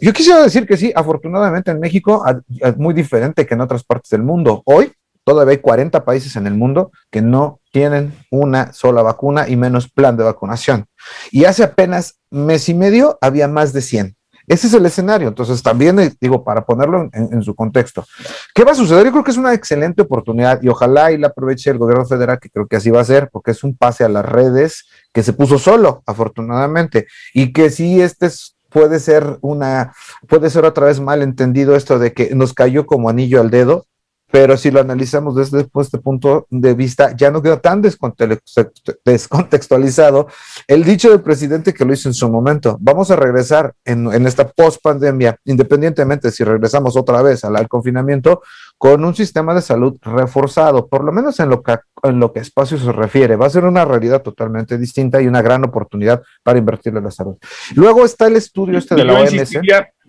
Yo 0.00 0.12
quisiera 0.12 0.42
decir 0.42 0.64
que 0.64 0.76
sí, 0.76 0.92
afortunadamente 0.94 1.72
en 1.72 1.80
México 1.80 2.24
es 2.48 2.76
muy 2.76 2.94
diferente 2.94 3.46
que 3.46 3.54
en 3.54 3.62
otras 3.62 3.82
partes 3.82 4.10
del 4.10 4.22
mundo. 4.22 4.62
Hoy 4.64 4.92
todavía 5.34 5.52
hay 5.52 5.58
40 5.58 6.04
países 6.04 6.36
en 6.36 6.46
el 6.46 6.54
mundo 6.54 6.90
que 7.10 7.22
no 7.22 7.60
tienen 7.72 8.12
una 8.30 8.72
sola 8.72 9.02
vacuna 9.02 9.48
y 9.48 9.56
menos 9.56 9.88
plan 9.88 10.16
de 10.16 10.24
vacunación. 10.24 10.86
Y 11.30 11.44
hace 11.44 11.62
apenas 11.62 12.18
mes 12.30 12.68
y 12.68 12.74
medio 12.74 13.18
había 13.20 13.48
más 13.48 13.72
de 13.72 13.82
100. 13.82 14.16
Ese 14.48 14.66
es 14.66 14.74
el 14.74 14.84
escenario. 14.84 15.28
Entonces, 15.28 15.62
también 15.62 16.00
eh, 16.00 16.12
digo, 16.20 16.42
para 16.42 16.66
ponerlo 16.66 17.08
en, 17.12 17.42
su 17.42 17.54
contexto, 17.54 18.04
¿qué 18.52 18.64
va 18.64 18.72
a 18.72 18.74
suceder? 18.74 19.04
Yo 19.04 19.12
creo 19.12 19.22
que 19.22 19.30
es 19.30 19.36
una 19.36 19.54
excelente 19.54 20.02
oportunidad 20.02 20.60
y 20.60 20.68
ojalá 20.68 21.12
y 21.12 21.18
la 21.18 21.28
aproveche 21.28 21.70
el 21.70 21.78
gobierno 21.78 22.04
federal, 22.04 22.40
que 22.40 22.50
creo 22.50 22.66
que 22.66 22.76
así 22.76 22.90
va 22.90 23.00
a 23.00 23.04
ser, 23.04 23.30
porque 23.30 23.52
es 23.52 23.62
un 23.62 23.76
pase 23.76 24.02
a 24.02 24.08
las 24.08 24.24
redes 24.24 24.86
que 25.12 25.22
se 25.22 25.32
puso 25.32 25.58
solo, 25.60 26.02
afortunadamente, 26.06 27.06
y 27.32 27.52
que 27.52 27.70
sí, 27.70 28.02
este 28.02 28.28
puede 28.70 28.98
ser 28.98 29.38
una, 29.40 29.92
puede 30.26 30.50
ser 30.50 30.64
otra 30.64 30.86
vez 30.86 30.98
mal 30.98 31.22
entendido 31.22 31.76
esto 31.76 32.00
de 32.00 32.12
que 32.12 32.34
nos 32.34 32.52
cayó 32.52 32.86
como 32.86 33.08
anillo 33.08 33.40
al 33.40 33.50
dedo 33.50 33.86
pero 34.30 34.56
si 34.56 34.70
lo 34.70 34.80
analizamos 34.80 35.34
desde 35.34 35.66
este 35.80 35.98
punto 35.98 36.46
de 36.50 36.74
vista, 36.74 37.16
ya 37.16 37.30
no 37.30 37.42
queda 37.42 37.58
tan 37.58 37.82
descontextualizado 37.82 40.28
el 40.66 40.84
dicho 40.84 41.10
del 41.10 41.20
presidente 41.20 41.74
que 41.74 41.84
lo 41.84 41.92
hizo 41.92 42.08
en 42.08 42.14
su 42.14 42.30
momento. 42.30 42.78
Vamos 42.80 43.10
a 43.10 43.16
regresar 43.16 43.74
en, 43.84 44.10
en 44.12 44.26
esta 44.26 44.48
post 44.48 44.80
pandemia, 44.82 45.36
independientemente 45.44 46.30
si 46.30 46.44
regresamos 46.44 46.96
otra 46.96 47.20
vez 47.22 47.44
al, 47.44 47.56
al, 47.56 47.68
confinamiento, 47.68 48.42
con 48.78 49.04
un 49.04 49.14
sistema 49.14 49.54
de 49.54 49.62
salud 49.62 49.96
reforzado, 50.02 50.86
por 50.86 51.04
lo 51.04 51.12
menos 51.12 51.40
en 51.40 51.48
lo 51.48 51.62
que 51.62 51.78
en 52.02 52.18
lo 52.18 52.32
que 52.32 52.40
espacio 52.40 52.78
se 52.78 52.92
refiere. 52.92 53.36
Va 53.36 53.46
a 53.46 53.50
ser 53.50 53.64
una 53.64 53.84
realidad 53.84 54.22
totalmente 54.22 54.78
distinta 54.78 55.20
y 55.20 55.26
una 55.26 55.42
gran 55.42 55.64
oportunidad 55.64 56.22
para 56.42 56.58
invertir 56.58 56.96
en 56.96 57.04
la 57.04 57.10
salud. 57.10 57.36
Luego 57.74 58.04
está 58.04 58.26
el 58.26 58.36
estudio 58.36 58.78
este 58.78 58.94
de 58.94 59.04
la 59.04 59.20
OMS. 59.20 59.50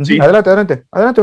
Sí. 0.03 0.19
Adelante, 0.19 0.49
adelante, 0.49 0.84
adelante. 0.91 1.21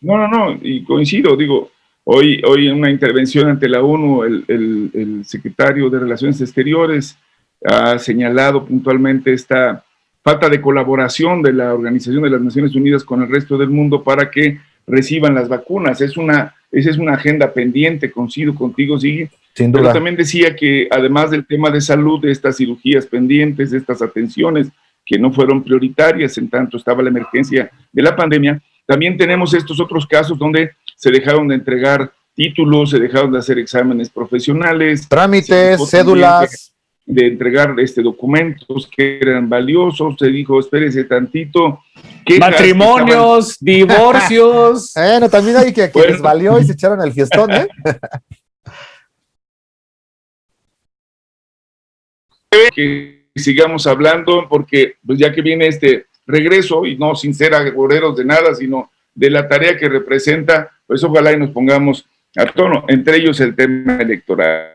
No, 0.00 0.16
no, 0.16 0.28
no, 0.28 0.58
y 0.62 0.84
coincido, 0.84 1.36
digo, 1.36 1.70
hoy, 2.04 2.40
hoy 2.46 2.68
en 2.68 2.76
una 2.76 2.90
intervención 2.90 3.48
ante 3.48 3.68
la 3.68 3.82
ONU, 3.82 4.24
el, 4.24 4.44
el, 4.48 4.90
el 4.94 5.24
secretario 5.24 5.90
de 5.90 5.98
Relaciones 5.98 6.40
Exteriores 6.40 7.18
ha 7.64 7.98
señalado 7.98 8.64
puntualmente 8.64 9.32
esta 9.32 9.84
falta 10.22 10.48
de 10.48 10.60
colaboración 10.60 11.42
de 11.42 11.52
la 11.52 11.74
Organización 11.74 12.22
de 12.22 12.30
las 12.30 12.40
Naciones 12.40 12.74
Unidas 12.74 13.04
con 13.04 13.22
el 13.22 13.28
resto 13.28 13.56
del 13.56 13.70
mundo 13.70 14.02
para 14.02 14.30
que 14.30 14.58
reciban 14.86 15.34
las 15.34 15.48
vacunas. 15.48 16.00
Es 16.00 16.16
una, 16.16 16.54
esa 16.70 16.90
es 16.90 16.98
una 16.98 17.14
agenda 17.14 17.52
pendiente, 17.52 18.10
coincido 18.10 18.54
contigo, 18.54 18.98
sigue. 18.98 19.30
Sin 19.54 19.72
duda. 19.72 19.82
Pero 19.82 19.94
también 19.94 20.16
decía 20.16 20.54
que 20.54 20.88
además 20.90 21.30
del 21.30 21.46
tema 21.46 21.70
de 21.70 21.80
salud, 21.80 22.20
de 22.20 22.30
estas 22.30 22.56
cirugías 22.56 23.06
pendientes, 23.06 23.70
de 23.70 23.78
estas 23.78 24.02
atenciones 24.02 24.68
que 25.04 25.18
no 25.18 25.32
fueron 25.32 25.64
prioritarias 25.64 26.36
en 26.38 26.48
tanto 26.48 26.76
estaba 26.76 27.02
la 27.02 27.08
emergencia 27.08 27.70
de 27.90 28.02
la 28.02 28.14
pandemia, 28.14 28.60
también 28.88 29.18
tenemos 29.18 29.52
estos 29.52 29.78
otros 29.80 30.06
casos 30.06 30.38
donde 30.38 30.70
se 30.96 31.10
dejaron 31.10 31.46
de 31.46 31.56
entregar 31.56 32.10
títulos, 32.34 32.88
se 32.88 32.98
dejaron 32.98 33.30
de 33.30 33.38
hacer 33.38 33.58
exámenes 33.58 34.08
profesionales. 34.08 35.06
Trámites, 35.06 35.78
cédulas. 35.90 36.72
De, 37.04 37.26
entregar 37.26 37.78
este, 37.80 38.00
documentos 38.00 38.88
que 38.90 39.18
eran 39.20 39.46
valiosos. 39.46 40.14
Se 40.18 40.28
dijo, 40.28 40.58
espérese 40.58 41.04
tantito. 41.04 41.80
Matrimonios, 42.40 43.58
divorcios. 43.60 44.92
bueno, 44.96 45.28
también 45.28 45.58
hay 45.58 45.72
que, 45.74 45.90
que 45.90 46.00
les 46.08 46.22
valió 46.22 46.58
y 46.58 46.64
se 46.64 46.72
echaron 46.72 47.02
el 47.02 47.12
fiestón, 47.12 47.52
¿eh? 47.52 47.68
que 52.74 53.28
sigamos 53.36 53.86
hablando 53.86 54.48
porque 54.48 54.94
pues 55.06 55.18
ya 55.18 55.30
que 55.30 55.42
viene 55.42 55.66
este 55.66 56.06
regreso 56.28 56.86
y 56.86 56.96
no 56.96 57.16
sin 57.16 57.34
ser 57.34 57.54
agoreros 57.54 58.16
de 58.16 58.24
nada, 58.24 58.54
sino 58.54 58.90
de 59.14 59.30
la 59.30 59.48
tarea 59.48 59.76
que 59.76 59.88
representa, 59.88 60.70
pues 60.86 61.02
ojalá 61.02 61.32
y 61.32 61.38
nos 61.38 61.50
pongamos 61.50 62.06
a 62.36 62.46
tono, 62.46 62.84
entre 62.86 63.16
ellos 63.16 63.40
el 63.40 63.56
tema 63.56 63.96
electoral. 63.96 64.74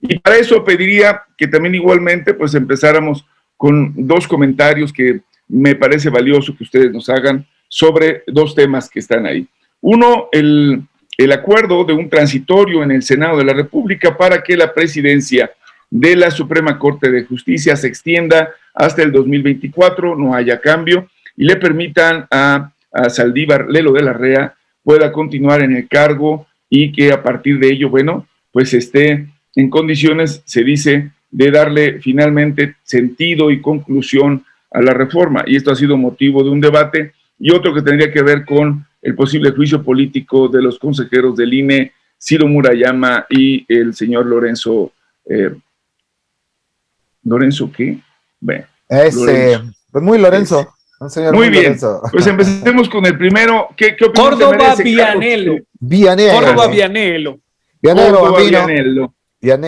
Y 0.00 0.18
para 0.18 0.36
eso 0.36 0.62
pediría 0.62 1.22
que 1.38 1.46
también 1.46 1.76
igualmente 1.76 2.34
pues 2.34 2.54
empezáramos 2.54 3.24
con 3.56 3.94
dos 3.96 4.28
comentarios 4.28 4.92
que 4.92 5.20
me 5.48 5.74
parece 5.74 6.10
valioso 6.10 6.54
que 6.54 6.64
ustedes 6.64 6.92
nos 6.92 7.08
hagan 7.08 7.46
sobre 7.68 8.22
dos 8.26 8.54
temas 8.54 8.90
que 8.90 8.98
están 8.98 9.24
ahí. 9.24 9.46
Uno, 9.80 10.28
el, 10.32 10.82
el 11.16 11.32
acuerdo 11.32 11.84
de 11.84 11.94
un 11.94 12.10
transitorio 12.10 12.82
en 12.82 12.90
el 12.90 13.02
Senado 13.02 13.38
de 13.38 13.44
la 13.44 13.54
República 13.54 14.16
para 14.16 14.42
que 14.42 14.56
la 14.56 14.74
presidencia 14.74 15.50
de 15.90 16.16
la 16.16 16.30
Suprema 16.30 16.78
Corte 16.78 17.10
de 17.10 17.24
Justicia 17.24 17.76
se 17.76 17.86
extienda 17.86 18.50
hasta 18.74 19.02
el 19.02 19.12
2024, 19.12 20.16
no 20.16 20.34
haya 20.34 20.60
cambio, 20.60 21.08
y 21.36 21.44
le 21.44 21.56
permitan 21.56 22.26
a, 22.30 22.72
a 22.92 23.08
Saldívar 23.08 23.68
Lelo 23.68 23.92
de 23.92 24.02
la 24.02 24.12
Rea 24.12 24.54
pueda 24.84 25.10
continuar 25.10 25.62
en 25.62 25.74
el 25.74 25.88
cargo 25.88 26.46
y 26.68 26.92
que 26.92 27.10
a 27.10 27.22
partir 27.22 27.58
de 27.58 27.72
ello, 27.72 27.88
bueno, 27.88 28.28
pues 28.52 28.74
esté 28.74 29.26
en 29.56 29.70
condiciones, 29.70 30.42
se 30.44 30.62
dice, 30.62 31.10
de 31.30 31.50
darle 31.50 32.00
finalmente 32.00 32.76
sentido 32.84 33.50
y 33.50 33.60
conclusión 33.60 34.44
a 34.70 34.80
la 34.82 34.92
reforma. 34.92 35.42
Y 35.46 35.56
esto 35.56 35.72
ha 35.72 35.76
sido 35.76 35.96
motivo 35.96 36.44
de 36.44 36.50
un 36.50 36.60
debate 36.60 37.12
y 37.38 37.50
otro 37.50 37.74
que 37.74 37.82
tendría 37.82 38.12
que 38.12 38.22
ver 38.22 38.44
con 38.44 38.86
el 39.02 39.14
posible 39.14 39.50
juicio 39.50 39.82
político 39.82 40.48
de 40.48 40.62
los 40.62 40.78
consejeros 40.78 41.36
del 41.36 41.52
INE, 41.54 41.92
Ciro 42.18 42.46
Murayama 42.46 43.26
y 43.28 43.64
el 43.68 43.94
señor 43.94 44.26
Lorenzo. 44.26 44.92
Eh, 45.28 45.50
¿Lorenzo 47.24 47.72
qué? 47.72 47.98
Bueno, 48.44 48.66
Ese, 48.90 49.58
pues 49.90 50.04
muy 50.04 50.18
Lorenzo. 50.18 50.68
muy, 51.32 51.48
bien. 51.48 51.78
Pues 52.12 52.26
empecemos 52.26 52.90
con 52.90 53.06
el 53.06 53.16
primero. 53.16 53.68
¿Qué, 53.74 53.96
qué 53.96 54.12
Córdoba 54.12 54.74
Vianelo. 54.76 55.56
Vianelo. 55.80 56.34
Córdoba 56.34 56.68
Vianelo. 56.68 57.40
Vianelo, 57.80 58.24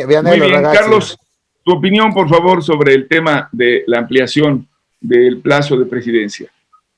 Vianelo. 0.06 0.36
Muy 0.36 0.50
bien, 0.50 0.62
Carlos, 0.62 1.18
tu 1.64 1.72
opinión, 1.72 2.12
por 2.12 2.28
favor, 2.28 2.62
sobre 2.62 2.92
el 2.92 3.08
tema 3.08 3.48
de 3.50 3.82
la 3.86 3.98
ampliación 4.00 4.68
del 5.00 5.38
plazo 5.40 5.78
de 5.78 5.86
presidencia. 5.86 6.50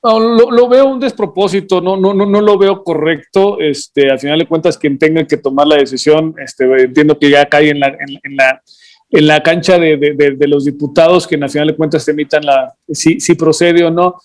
lo, 0.03 0.67
veo 0.67 0.85
un 0.85 0.99
despropósito, 0.99 1.79
no, 1.79 1.95
no, 1.95 2.13
no, 2.13 2.25
no 2.25 2.41
lo 2.41 2.57
veo 2.57 2.83
correcto. 2.83 3.57
Este, 3.61 4.11
al 4.11 4.19
final 4.19 4.39
de 4.39 4.47
cuentas, 4.47 4.77
quien 4.77 4.99
tenga 4.99 5.23
que 5.23 5.37
tomar 5.37 5.65
la 5.65 5.77
decisión, 5.77 6.35
este, 6.37 6.65
entiendo 6.83 7.17
que 7.17 7.29
ya 7.29 7.45
cae 7.45 7.69
en 7.69 7.79
la, 7.79 7.87
en, 7.87 8.35
la, 8.35 8.61
en 9.11 9.27
la 9.27 9.41
cancha 9.41 9.77
de, 9.79 9.97
de, 9.97 10.47
los 10.47 10.65
diputados 10.65 11.25
que 11.25 11.35
al 11.35 11.49
final 11.49 11.67
de 11.67 11.75
cuentas 11.75 12.03
se 12.03 12.11
emitan 12.11 12.45
la, 12.45 12.73
si, 12.87 13.19
si 13.19 13.35
procede 13.35 13.83
o 13.83 13.89
no. 13.89 14.15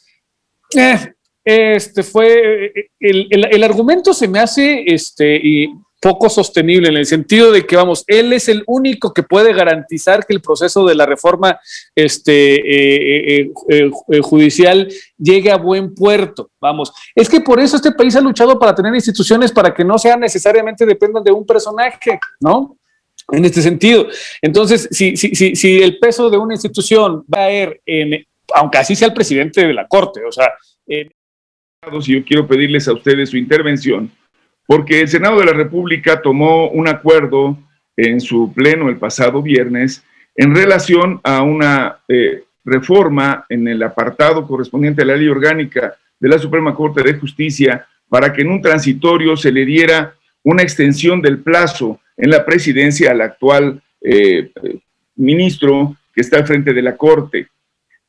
Eh, 0.76 1.14
este 1.44 2.02
fue 2.02 2.72
el, 3.00 3.26
el, 3.30 3.44
el, 3.44 3.64
argumento 3.64 4.14
se 4.14 4.28
me 4.28 4.40
hace 4.40 4.84
este 4.86 5.36
y 5.36 5.68
poco 6.04 6.28
sostenible 6.28 6.90
en 6.90 6.98
el 6.98 7.06
sentido 7.06 7.50
de 7.50 7.64
que, 7.64 7.76
vamos, 7.76 8.04
él 8.06 8.34
es 8.34 8.50
el 8.50 8.62
único 8.66 9.14
que 9.14 9.22
puede 9.22 9.54
garantizar 9.54 10.26
que 10.26 10.34
el 10.34 10.42
proceso 10.42 10.84
de 10.84 10.94
la 10.94 11.06
reforma 11.06 11.58
este, 11.94 12.56
eh, 12.56 13.50
eh, 13.70 13.90
eh, 14.10 14.20
judicial 14.20 14.86
llegue 15.16 15.50
a 15.50 15.56
buen 15.56 15.94
puerto. 15.94 16.50
Vamos, 16.60 16.92
es 17.14 17.26
que 17.26 17.40
por 17.40 17.58
eso 17.58 17.76
este 17.76 17.92
país 17.92 18.14
ha 18.16 18.20
luchado 18.20 18.58
para 18.58 18.74
tener 18.74 18.94
instituciones 18.94 19.50
para 19.50 19.72
que 19.72 19.82
no 19.82 19.96
sean 19.96 20.20
necesariamente 20.20 20.84
dependan 20.84 21.24
de 21.24 21.32
un 21.32 21.46
personaje, 21.46 22.20
¿no? 22.38 22.76
En 23.32 23.44
este 23.44 23.62
sentido. 23.62 24.06
Entonces, 24.42 24.88
si, 24.90 25.82
el 25.82 25.98
peso 25.98 26.28
de 26.28 26.36
una 26.36 26.54
institución 26.54 27.24
va 27.32 27.44
a 27.44 27.52
ir 27.52 27.80
aunque 28.54 28.78
así 28.78 28.94
sea 28.94 29.08
el 29.08 29.14
presidente 29.14 29.66
de 29.66 29.72
la 29.72 29.88
Corte, 29.88 30.20
o 30.24 30.32
sea... 30.32 30.52
si 32.00 32.12
yo 32.12 32.24
quiero 32.24 32.46
pedirles 32.46 32.86
a 32.88 32.92
ustedes 32.92 33.30
su 33.30 33.36
intervención 33.36 34.10
porque 34.66 35.00
el 35.00 35.08
Senado 35.08 35.38
de 35.38 35.46
la 35.46 35.52
República 35.52 36.20
tomó 36.20 36.68
un 36.68 36.88
acuerdo 36.88 37.58
en 37.96 38.20
su 38.20 38.52
pleno 38.52 38.88
el 38.88 38.96
pasado 38.96 39.42
viernes 39.42 40.04
en 40.34 40.54
relación 40.54 41.20
a 41.22 41.42
una 41.42 41.98
eh, 42.08 42.44
reforma 42.64 43.44
en 43.48 43.68
el 43.68 43.82
apartado 43.82 44.46
correspondiente 44.46 45.02
a 45.02 45.04
la 45.04 45.16
ley 45.16 45.28
orgánica 45.28 45.94
de 46.18 46.28
la 46.28 46.38
Suprema 46.38 46.74
Corte 46.74 47.02
de 47.02 47.14
Justicia 47.14 47.86
para 48.08 48.32
que 48.32 48.42
en 48.42 48.50
un 48.50 48.62
transitorio 48.62 49.36
se 49.36 49.52
le 49.52 49.64
diera 49.64 50.14
una 50.42 50.62
extensión 50.62 51.20
del 51.22 51.38
plazo 51.38 52.00
en 52.16 52.30
la 52.30 52.44
presidencia 52.44 53.10
al 53.10 53.20
actual 53.20 53.82
eh, 54.00 54.50
ministro 55.16 55.96
que 56.14 56.20
está 56.20 56.38
al 56.38 56.46
frente 56.46 56.72
de 56.72 56.82
la 56.82 56.96
Corte. 56.96 57.48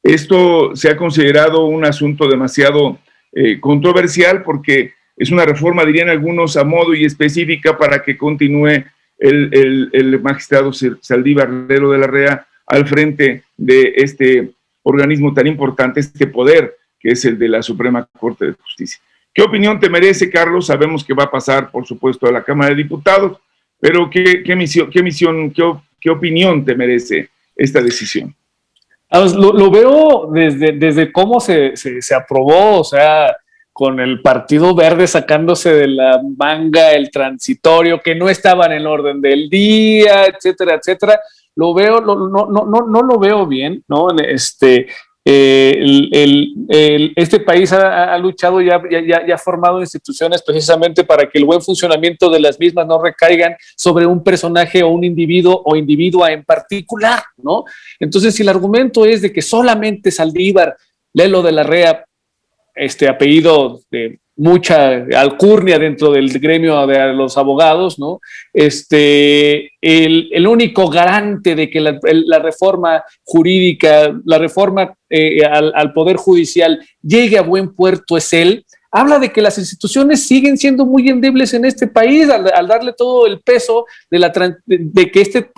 Esto 0.04 0.76
se 0.76 0.90
ha 0.90 0.98
considerado 0.98 1.66
un 1.66 1.86
asunto 1.86 2.28
demasiado 2.28 3.00
eh, 3.32 3.60
controversial 3.60 4.44
porque 4.44 4.94
es 5.18 5.32
una 5.32 5.46
reforma, 5.46 5.86
dirían 5.86 6.10
algunos, 6.10 6.58
a 6.58 6.64
modo 6.64 6.94
y 6.94 7.06
específica 7.06 7.78
para 7.78 8.04
que 8.04 8.18
continúe 8.18 8.84
el, 9.18 10.20
magistrado 10.22 10.72
Saldívar 10.74 11.50
de 11.68 11.98
la 11.98 12.08
REA 12.08 12.48
al 12.68 12.86
frente 12.86 13.44
de 13.56 13.94
este 13.96 14.52
organismo 14.84 15.34
tan 15.34 15.48
importante, 15.48 16.00
este 16.00 16.28
poder 16.28 16.76
que 17.00 17.10
es 17.10 17.24
el 17.26 17.38
de 17.38 17.48
la 17.48 17.62
Suprema 17.62 18.08
Corte 18.20 18.46
de 18.46 18.54
Justicia. 18.54 19.00
¿Qué 19.34 19.42
opinión 19.42 19.80
te 19.80 19.90
merece, 19.90 20.30
Carlos? 20.30 20.68
Sabemos 20.68 21.04
que 21.04 21.14
va 21.14 21.26
a 21.26 21.32
pasar, 21.32 21.70
por 21.70 21.86
supuesto, 21.86 22.28
a 22.28 22.32
la 22.32 22.44
Cámara 22.44 22.70
de 22.70 22.78
Diputados, 22.78 23.38
pero 23.88 24.10
¿qué, 24.10 24.56
misión, 24.56 24.90
qué, 24.90 25.04
misión 25.04 25.54
qué, 26.02 26.10
opinión 26.10 26.66
te 26.66 26.74
merece 26.74 27.30
esta 27.56 27.84
decisión? 27.84 28.36
Lo, 29.12 29.70
veo 29.70 30.28
desde, 30.34 30.72
desde 30.72 31.12
cómo 31.12 31.40
se, 31.40 31.78
se, 31.78 32.02
se 32.02 32.16
aprobó, 32.16 32.80
o 32.80 32.84
sea, 32.84 33.38
con 33.72 34.00
el 34.00 34.24
Partido 34.24 34.74
Verde 34.74 35.06
sacándose 35.06 35.72
de 35.72 35.88
la 35.88 36.20
manga 36.36 36.94
el 36.94 37.12
transitorio, 37.12 38.02
que 38.02 38.16
no 38.16 38.28
estaba 38.28 38.66
en 38.66 38.72
el 38.72 38.88
orden 38.88 39.22
del 39.22 39.52
día, 39.52 40.26
etcétera, 40.26 40.80
etcétera. 40.82 41.20
Lo 41.54 41.76
veo, 41.76 42.02
no, 42.02 42.16
no, 42.16 42.48
no, 42.48 42.66
no 42.66 43.02
lo 43.04 43.20
veo 43.20 43.46
bien, 43.46 43.84
¿no? 43.88 44.08
Este, 44.18 44.88
eh, 45.28 47.12
este 47.16 47.40
país 47.40 47.74
ha, 47.74 48.16
luchado 48.20 48.62
y 48.62 48.70
ha, 48.70 48.80
ya, 49.26 49.34
ha 49.34 49.38
formado 49.40 49.80
instituciones 49.82 50.44
precisamente 50.44 51.04
para 51.04 51.28
que 51.28 51.40
el 51.40 51.46
buen 51.46 51.62
funcionamiento 51.62 52.30
de 52.30 52.40
las 52.40 52.60
mismas 52.60 52.86
no 52.86 53.02
recaigan 53.02 53.56
sobre 53.76 54.06
un 54.06 54.24
personaje 54.24 54.84
o 54.84 54.90
un 54.90 55.04
individuo 55.04 55.64
o 55.66 55.76
individua 55.76 56.32
en 56.32 56.44
particular, 56.44 57.24
¿no? 57.38 57.64
Entonces, 58.00 58.36
si 58.36 58.44
el 58.44 58.50
argumento 58.50 59.04
es 59.04 59.24
de 59.24 59.34
que 59.34 59.42
solamente 59.42 60.12
Saldívar, 60.12 60.78
Lelo 61.14 61.42
de 61.42 61.52
la 61.52 61.64
Rea, 61.64 62.06
este 62.76 63.08
apellido 63.08 63.82
de 63.90 64.20
mucha 64.38 65.06
alcurnia 65.16 65.80
dentro 65.80 66.12
del 66.12 66.30
gremio 66.40 66.86
de 66.88 67.14
los 67.14 67.38
abogados, 67.38 67.98
¿no? 67.98 68.20
Este, 68.54 69.72
el, 69.82 70.48
único 70.48 70.90
garante 70.90 71.56
de 71.56 71.70
que 71.70 71.80
la, 71.80 72.40
reforma 72.40 73.04
jurídica, 73.24 74.14
la 74.26 74.38
reforma 74.38 74.94
eh, 75.10 75.44
al, 75.46 75.94
Poder 75.94 76.18
Judicial 76.18 76.80
llegue 77.02 77.38
a 77.38 77.44
buen 77.44 77.74
puerto 77.74 78.18
es 78.18 78.34
él, 78.34 78.66
habla 78.92 79.20
de 79.20 79.32
que 79.32 79.42
las 79.42 79.58
instituciones 79.58 80.26
siguen 80.26 80.58
siendo 80.58 80.86
muy 80.86 81.10
endebles 81.10 81.54
en 81.54 81.66
este 81.66 81.88
país 81.88 82.30
al, 82.30 82.68
darle 82.68 82.94
todo 82.94 83.28
el 83.28 83.42
peso 83.42 83.86
de, 84.10 84.20
la, 84.20 84.34
de, 84.66 85.12
que 85.12 85.22
este 85.22 85.52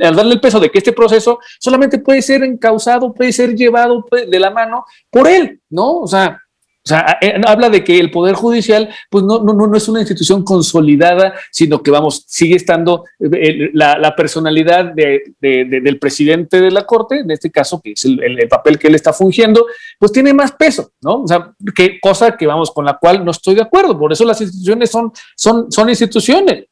al 0.00 0.16
darle 0.16 0.34
el 0.34 0.40
peso 0.40 0.60
de 0.60 0.70
que 0.70 0.78
este 0.78 0.92
proceso 0.92 1.38
solamente 1.58 1.98
puede 1.98 2.20
ser 2.20 2.42
encausado, 2.42 3.14
puede 3.14 3.32
ser 3.32 3.54
llevado 3.54 4.04
de 4.10 4.40
la 4.40 4.50
mano 4.50 4.84
por 5.10 5.26
él, 5.26 5.60
¿no? 5.70 6.00
O 6.00 6.06
sea, 6.06 6.38
o 6.86 6.88
sea, 6.88 7.18
eh, 7.20 7.34
habla 7.44 7.68
de 7.68 7.82
que 7.82 7.98
el 7.98 8.12
Poder 8.12 8.36
Judicial, 8.36 8.88
pues 9.10 9.24
no, 9.24 9.42
no, 9.42 9.54
no 9.54 9.76
es 9.76 9.88
una 9.88 9.98
institución 9.98 10.44
consolidada, 10.44 11.34
sino 11.50 11.82
que, 11.82 11.90
vamos, 11.90 12.22
sigue 12.28 12.54
estando 12.54 13.02
eh, 13.18 13.70
la, 13.72 14.14
personalidad 14.14 14.94
del 14.94 15.98
presidente 15.98 16.60
de 16.60 16.70
la 16.70 16.86
Corte, 16.86 17.18
en 17.18 17.30
este 17.32 17.50
caso, 17.50 17.80
que 17.82 17.90
es 17.90 18.04
el, 18.04 18.20
papel 18.48 18.78
que 18.78 18.86
él 18.86 18.94
está 18.94 19.12
fungiendo, 19.12 19.66
pues 19.98 20.12
tiene 20.12 20.32
más 20.32 20.52
peso, 20.52 20.92
¿no? 21.00 21.22
O 21.22 21.26
sea, 21.26 21.52
que 21.74 21.98
cosa 21.98 22.36
que, 22.36 22.46
vamos, 22.46 22.70
con 22.70 22.84
la 22.84 22.96
cual 22.96 23.24
no 23.24 23.32
estoy 23.32 23.56
de 23.56 23.62
acuerdo. 23.62 23.98
Por 23.98 24.12
eso 24.12 24.24
las 24.24 24.40
instituciones 24.40 24.88
son, 24.88 25.10
son, 25.36 25.72
son 25.72 25.88
instituciones. 25.88 26.66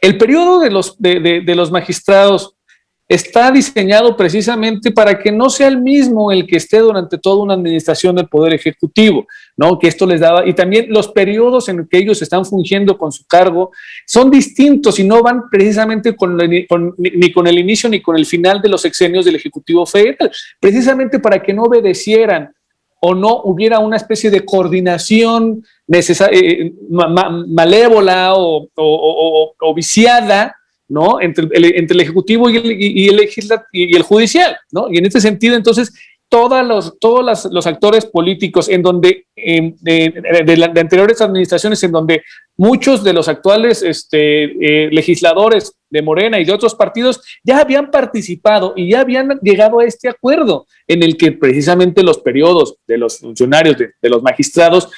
El 0.00 0.16
periodo 0.18 0.60
de 0.60 0.70
los, 0.70 0.96
de, 1.00 1.42
de 1.44 1.54
los 1.56 1.72
magistrados 1.72 2.55
está 3.08 3.52
diseñado 3.52 4.16
precisamente 4.16 4.90
para 4.90 5.18
que 5.18 5.30
no 5.30 5.48
sea 5.48 5.68
el 5.68 5.80
mismo 5.80 6.32
el 6.32 6.46
que 6.46 6.56
esté 6.56 6.78
durante 6.78 7.18
toda 7.18 7.42
una 7.42 7.54
administración 7.54 8.16
del 8.16 8.26
Poder 8.26 8.54
Ejecutivo, 8.54 9.26
¿no? 9.56 9.78
Que 9.78 9.86
esto 9.88 10.06
les 10.06 10.20
daba, 10.20 10.46
y 10.46 10.54
también 10.54 10.86
los 10.88 11.08
periodos 11.08 11.68
en 11.68 11.86
que 11.86 11.98
ellos 11.98 12.20
están 12.20 12.44
fungiendo 12.44 12.98
con 12.98 13.12
su 13.12 13.24
cargo 13.26 13.70
son 14.06 14.30
distintos 14.30 14.98
y 14.98 15.04
no 15.04 15.22
van 15.22 15.48
precisamente 15.48 16.16
con, 16.16 16.36
ni 16.36 17.32
con 17.32 17.46
el 17.46 17.58
inicio 17.58 17.88
ni 17.88 18.02
con 18.02 18.16
el 18.16 18.26
final 18.26 18.60
de 18.60 18.68
los 18.68 18.84
exenios 18.84 19.24
del 19.24 19.36
Ejecutivo 19.36 19.86
Federal, 19.86 20.30
precisamente 20.58 21.20
para 21.20 21.40
que 21.40 21.54
no 21.54 21.64
obedecieran 21.64 22.52
o 22.98 23.14
no 23.14 23.42
hubiera 23.44 23.78
una 23.78 23.98
especie 23.98 24.30
de 24.30 24.44
coordinación 24.44 25.64
eh, 25.92 26.72
malévola 27.46 28.34
o, 28.34 28.68
o 28.74 29.74
viciada 29.74 30.56
¿no? 30.88 31.20
Entre 31.20 31.48
el, 31.52 31.64
entre 31.76 31.94
el 31.94 32.00
Ejecutivo 32.00 32.48
y 32.50 32.56
el, 32.56 32.72
y, 32.72 33.08
el, 33.08 33.28
y 33.72 33.96
el 33.96 34.02
Judicial, 34.02 34.56
¿no? 34.70 34.88
Y 34.90 34.98
en 34.98 35.06
este 35.06 35.20
sentido, 35.20 35.56
entonces, 35.56 35.92
todos 36.28 36.66
los, 36.66 36.98
todos 36.98 37.48
los 37.50 37.66
actores 37.66 38.04
políticos 38.04 38.68
en 38.68 38.82
donde, 38.82 39.26
de, 39.36 40.72
anteriores 40.76 41.20
administraciones, 41.20 41.82
en 41.84 41.92
donde 41.92 42.22
muchos 42.56 43.04
de 43.04 43.12
los 43.12 43.28
actuales 43.28 43.82
este, 43.82 44.44
eh, 44.44 44.90
legisladores 44.90 45.74
de 45.88 46.02
Morena 46.02 46.40
y 46.40 46.44
de 46.44 46.52
otros 46.52 46.74
partidos 46.74 47.20
ya 47.44 47.60
habían 47.60 47.90
participado 47.90 48.72
y 48.76 48.90
ya 48.90 49.00
habían 49.00 49.38
llegado 49.40 49.78
a 49.78 49.84
este 49.84 50.08
acuerdo 50.08 50.66
en 50.88 51.02
el 51.02 51.16
que 51.16 51.32
precisamente 51.32 52.02
los 52.02 52.18
periodos 52.18 52.76
de 52.86 52.98
los 52.98 53.18
funcionarios, 53.18 53.78
de, 53.78 53.92
de 54.00 54.08
los 54.08 54.22
magistrados, 54.22 54.90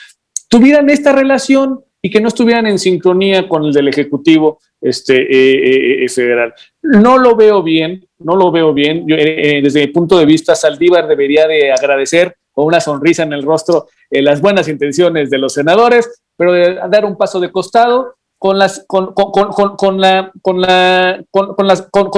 tuvieran 0.49 0.89
esta 0.89 1.13
relación 1.13 1.81
y 2.01 2.11
que 2.11 2.21
no 2.21 2.29
estuvieran 2.29 2.67
en 2.67 2.79
sincronía 2.79 3.49
con 3.49 3.65
el 3.65 3.73
del 3.73 3.89
Ejecutivo 3.89 4.61
este, 4.81 5.23
eh, 5.23 6.01
eh, 6.01 6.05
eh, 6.05 6.09
federal. 6.09 6.55
No 6.83 7.19
lo 7.19 7.35
veo 7.35 7.63
bien, 7.63 8.07
no 8.19 8.37
lo 8.37 8.51
veo 8.51 8.73
bien. 8.73 9.07
desde 9.07 9.81
mi 9.81 9.87
punto 9.89 10.19
de 10.19 10.27
vista, 10.27 10.55
Saldívar 10.55 11.09
debería 11.09 11.47
de 11.47 11.73
agradecer 11.73 12.37
con 12.53 12.67
una 12.67 12.81
sonrisa 12.81 13.23
en 13.23 13.33
el 13.33 13.43
rostro 13.43 13.89
las 14.11 14.41
buenas 14.41 14.69
intenciones 14.69 15.31
de 15.31 15.39
los 15.39 15.53
senadores, 15.55 16.23
pero 16.37 16.53
de 16.53 16.79
dar 16.91 17.05
un 17.05 17.17
paso 17.17 17.41
de 17.41 17.53
costado 17.53 18.15
con, 18.39 18.59
la, 18.59 18.71
con, 18.87 19.99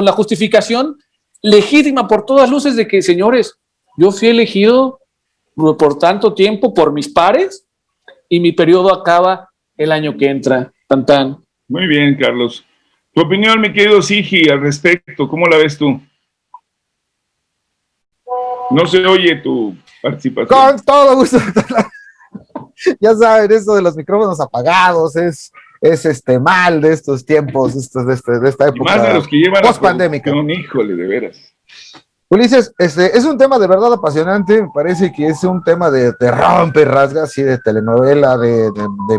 la 0.05 0.12
justificación 0.12 0.96
legítima 1.42 2.07
por 2.07 2.27
todas 2.27 2.51
luces 2.51 2.77
de 2.77 2.87
que, 2.87 3.03
señores, 3.03 3.55
yo 3.96 4.12
fui 4.12 4.29
elegido 4.29 5.01
por 5.55 5.99
tanto 5.99 6.33
tiempo 6.35 6.73
por 6.73 6.92
mis 6.92 7.09
pares 7.09 7.66
y 8.29 8.40
mi 8.40 8.53
periodo 8.53 8.94
acaba 8.94 9.51
el 9.77 9.92
año 9.92 10.16
que 10.16 10.29
entra. 10.29 10.73
Tan, 10.87 11.07
tan. 11.07 11.38
Muy 11.70 11.87
bien, 11.87 12.16
Carlos. 12.16 12.66
Tu 13.14 13.22
opinión, 13.22 13.61
mi 13.61 13.72
querido 13.72 14.02
Sigi, 14.02 14.48
al 14.50 14.61
respecto, 14.61 15.28
¿cómo 15.28 15.46
la 15.46 15.56
ves 15.56 15.78
tú? 15.78 16.00
No 18.70 18.87
se 18.87 19.06
oye 19.06 19.37
tu 19.37 19.76
participación. 20.02 20.48
Con 20.48 20.85
todo 20.85 21.14
gusto. 21.14 21.38
ya 23.00 23.14
saben, 23.14 23.52
eso 23.52 23.76
de 23.76 23.83
los 23.83 23.96
micrófonos 23.96 24.40
apagados 24.40 25.14
es, 25.14 25.52
es 25.80 26.04
este 26.06 26.40
mal 26.40 26.80
de 26.80 26.92
estos 26.92 27.24
tiempos, 27.24 27.74
de, 27.74 28.14
este, 28.14 28.40
de 28.40 28.48
esta 28.48 28.66
época. 28.66 28.96
más 28.96 29.06
de 29.06 29.14
los 29.14 29.28
que 29.28 29.37
llevan 29.37 29.62
post 29.62 29.80
pandémica. 29.80 30.33
Híjole, 30.35 30.96
de 30.96 31.06
veras. 31.06 31.54
Ulises, 32.32 32.72
este, 32.78 33.18
es 33.18 33.24
un 33.24 33.36
tema 33.36 33.58
de 33.58 33.66
verdad 33.66 33.92
apasionante, 33.92 34.62
me 34.62 34.68
parece 34.72 35.12
que 35.12 35.26
es 35.26 35.42
un 35.42 35.64
tema 35.64 35.90
de, 35.90 36.12
de 36.12 36.30
rompe, 36.30 36.84
rasga, 36.84 37.24
así 37.24 37.42
de 37.42 37.58
telenovela, 37.58 38.38
de, 38.38 38.70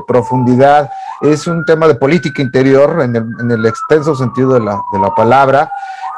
profundidad, 0.08 0.90
es 1.20 1.46
un 1.46 1.66
tema 1.66 1.90
de 1.90 1.96
política 1.96 2.42
interior 2.42 3.02
en 3.02 3.18
el, 3.18 3.26
en 3.42 3.52
el 3.52 3.66
extenso 3.66 4.16
sentido 4.16 4.54
de 4.54 4.62
la, 4.62 4.80
de 4.94 5.00
la, 5.00 5.14
palabra. 5.14 5.70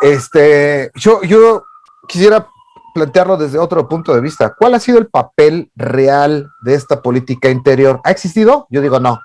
Este, 0.01 0.91
yo, 0.93 1.23
yo 1.23 1.63
quisiera 2.07 2.47
plantearlo 2.93 3.37
desde 3.37 3.57
otro 3.57 3.87
punto 3.89 4.13
de 4.13 4.21
vista. 4.21 4.53
¿Cuál 4.55 4.75
ha 4.75 4.79
sido 4.79 4.99
el 4.99 5.07
papel 5.07 5.71
real 5.75 6.51
de 6.61 6.75
esta 6.75 7.01
política 7.01 7.49
interior? 7.49 8.01
¿Ha 8.03 8.11
existido? 8.11 8.67
Yo 8.69 8.81
digo 8.81 8.99
no. 8.99 9.19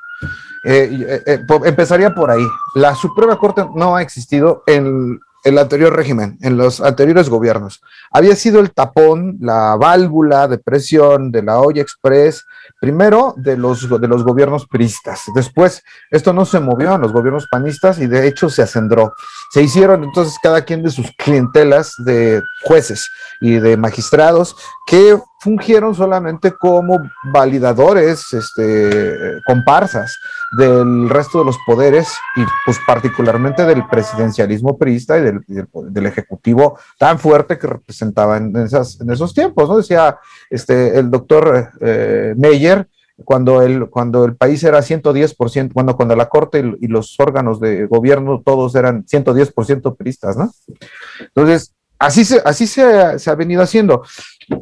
Eh, 0.64 0.90
eh, 1.06 1.22
eh, 1.26 1.44
empezaría 1.64 2.14
por 2.14 2.30
ahí. 2.30 2.46
La 2.74 2.94
Suprema 2.94 3.38
Corte 3.38 3.66
no 3.74 3.96
ha 3.96 4.02
existido 4.02 4.62
en 4.66 5.20
el 5.44 5.58
anterior 5.58 5.94
régimen, 5.94 6.38
en 6.42 6.56
los 6.56 6.80
anteriores 6.80 7.28
gobiernos. 7.28 7.80
Había 8.10 8.34
sido 8.36 8.60
el 8.60 8.72
tapón, 8.72 9.38
la 9.40 9.76
válvula 9.76 10.48
de 10.48 10.58
presión 10.58 11.30
de 11.30 11.42
la 11.42 11.58
olla 11.60 11.82
express, 11.82 12.44
primero 12.80 13.34
de 13.36 13.56
los, 13.56 13.88
de 13.88 14.08
los 14.08 14.24
gobiernos 14.24 14.66
priistas. 14.66 15.22
Después, 15.34 15.82
esto 16.10 16.32
no 16.32 16.44
se 16.44 16.60
movió 16.60 16.94
en 16.94 17.00
los 17.00 17.12
gobiernos 17.12 17.46
panistas 17.50 17.98
y 17.98 18.06
de 18.06 18.26
hecho 18.26 18.50
se 18.50 18.62
acendró. 18.62 19.14
Se 19.52 19.62
hicieron 19.62 20.04
entonces 20.04 20.36
cada 20.42 20.64
quien 20.64 20.82
de 20.82 20.90
sus 20.90 21.10
clientelas 21.16 21.94
de 21.98 22.42
jueces 22.64 23.08
y 23.40 23.54
de 23.54 23.76
magistrados 23.76 24.56
que 24.86 25.18
fungieron 25.40 25.94
solamente 25.94 26.52
como 26.52 26.98
validadores, 27.32 28.32
este, 28.32 29.40
comparsas 29.46 30.18
del 30.56 31.08
resto 31.08 31.38
de 31.40 31.44
los 31.44 31.58
poderes 31.66 32.08
y 32.36 32.42
pues 32.64 32.78
particularmente 32.86 33.64
del 33.64 33.86
presidencialismo 33.86 34.76
priista 34.76 35.18
y 35.18 35.22
del, 35.22 35.40
del, 35.46 36.06
ejecutivo 36.06 36.78
tan 36.98 37.18
fuerte 37.18 37.58
que 37.58 37.66
representaba 37.66 38.36
en, 38.38 38.56
esas, 38.56 39.00
en 39.00 39.10
esos 39.10 39.32
tiempos, 39.34 39.68
¿no? 39.68 39.76
Decía 39.76 40.18
este, 40.50 40.98
el 40.98 41.10
doctor 41.10 41.70
eh, 41.80 42.34
Meyer, 42.36 42.88
cuando 43.24 43.62
el, 43.62 43.88
cuando 43.90 44.24
el 44.24 44.36
país 44.36 44.62
era 44.62 44.78
110%, 44.78 45.72
bueno, 45.72 45.96
cuando 45.96 46.14
la 46.16 46.28
corte 46.28 46.64
y, 46.80 46.86
los 46.86 47.18
órganos 47.18 47.60
de 47.60 47.86
gobierno 47.86 48.42
todos 48.44 48.74
eran 48.74 49.04
110% 49.04 49.96
priistas, 49.96 50.36
¿no? 50.36 50.52
Entonces, 51.20 51.74
así 51.98 52.24
se, 52.24 52.40
así 52.44 52.66
se, 52.66 52.82
ha 52.82 53.34
venido 53.34 53.62
haciendo. 53.62 54.04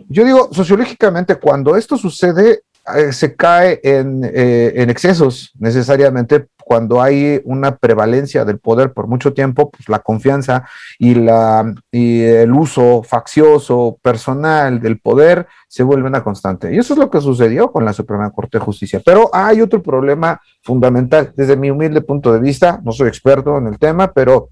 Yo 0.08 0.24
digo, 0.24 0.48
sociológicamente, 0.52 1.36
cuando 1.36 1.76
esto 1.76 1.96
sucede, 1.96 2.62
eh, 2.94 3.12
se 3.12 3.34
cae 3.34 3.80
en, 3.82 4.22
eh, 4.24 4.72
en, 4.76 4.90
excesos 4.90 5.52
necesariamente 5.58 6.46
cuando 6.66 7.00
hay 7.00 7.40
una 7.44 7.76
prevalencia 7.76 8.44
del 8.44 8.58
poder 8.58 8.92
por 8.92 9.06
mucho 9.06 9.32
tiempo, 9.32 9.70
pues 9.70 9.88
la 9.88 10.00
confianza 10.00 10.64
y, 10.98 11.14
la, 11.14 11.72
y 11.92 12.22
el 12.22 12.52
uso 12.52 13.04
faccioso 13.04 13.98
personal 14.02 14.80
del 14.80 14.98
poder 14.98 15.46
se 15.68 15.84
vuelve 15.84 16.08
una 16.08 16.24
constante. 16.24 16.74
Y 16.74 16.78
eso 16.78 16.94
es 16.94 16.98
lo 16.98 17.08
que 17.08 17.20
sucedió 17.20 17.70
con 17.70 17.84
la 17.84 17.92
Suprema 17.92 18.30
Corte 18.30 18.58
de 18.58 18.64
Justicia. 18.64 19.00
Pero 19.04 19.30
hay 19.32 19.60
otro 19.60 19.80
problema 19.80 20.40
fundamental 20.60 21.32
desde 21.36 21.56
mi 21.56 21.70
humilde 21.70 22.00
punto 22.00 22.32
de 22.32 22.40
vista, 22.40 22.80
no 22.82 22.90
soy 22.90 23.06
experto 23.06 23.58
en 23.58 23.68
el 23.68 23.78
tema, 23.78 24.12
pero 24.12 24.50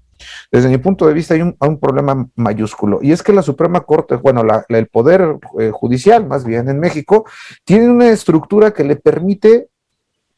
desde 0.51 0.69
mi 0.69 0.77
punto 0.77 1.07
de 1.07 1.13
vista 1.13 1.33
hay 1.33 1.41
un, 1.41 1.79
problema 1.79 2.27
mayúsculo 2.35 2.99
y 3.01 3.11
es 3.11 3.21
que 3.21 3.33
la 3.33 3.41
Suprema 3.41 3.81
Corte, 3.81 4.15
bueno, 4.15 4.43
el 4.69 4.87
Poder 4.87 5.37
eh, 5.59 5.71
Judicial 5.73 6.25
más 6.25 6.45
bien 6.45 6.69
en 6.69 6.79
México, 6.79 7.25
tiene 7.63 7.89
una 7.89 8.09
estructura 8.09 8.71
que 8.71 8.83
le 8.83 8.95
permite 8.95 9.69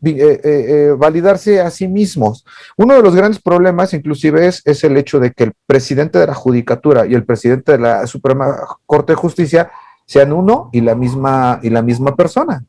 eh, 0.03 0.41
eh, 0.43 0.95
validarse 0.95 1.59
a 1.59 1.71
sí 1.71 1.87
mismos. 1.87 2.45
Uno 2.77 2.95
de 2.95 3.01
los 3.01 3.15
grandes 3.15 3.41
problemas 3.41 3.93
inclusive 3.93 4.47
es, 4.47 4.61
es 4.65 4.83
el 4.83 4.95
hecho 4.97 5.19
de 5.19 5.31
que 5.31 5.45
el 5.45 5.53
presidente 5.65 6.19
de 6.19 6.27
la 6.27 6.35
Judicatura 6.35 7.05
y 7.05 7.13
el 7.13 7.25
presidente 7.25 7.73
de 7.73 7.79
la 7.79 8.07
Suprema 8.07 8.57
Corte 8.85 9.13
de 9.13 9.17
Justicia 9.17 9.71
sean 10.05 10.31
uno 10.31 10.69
y 10.71 10.81
la 10.81 10.95
misma, 10.95 11.59
y 11.61 11.69
la 11.69 11.81
misma 11.81 12.15
persona. 12.15 12.63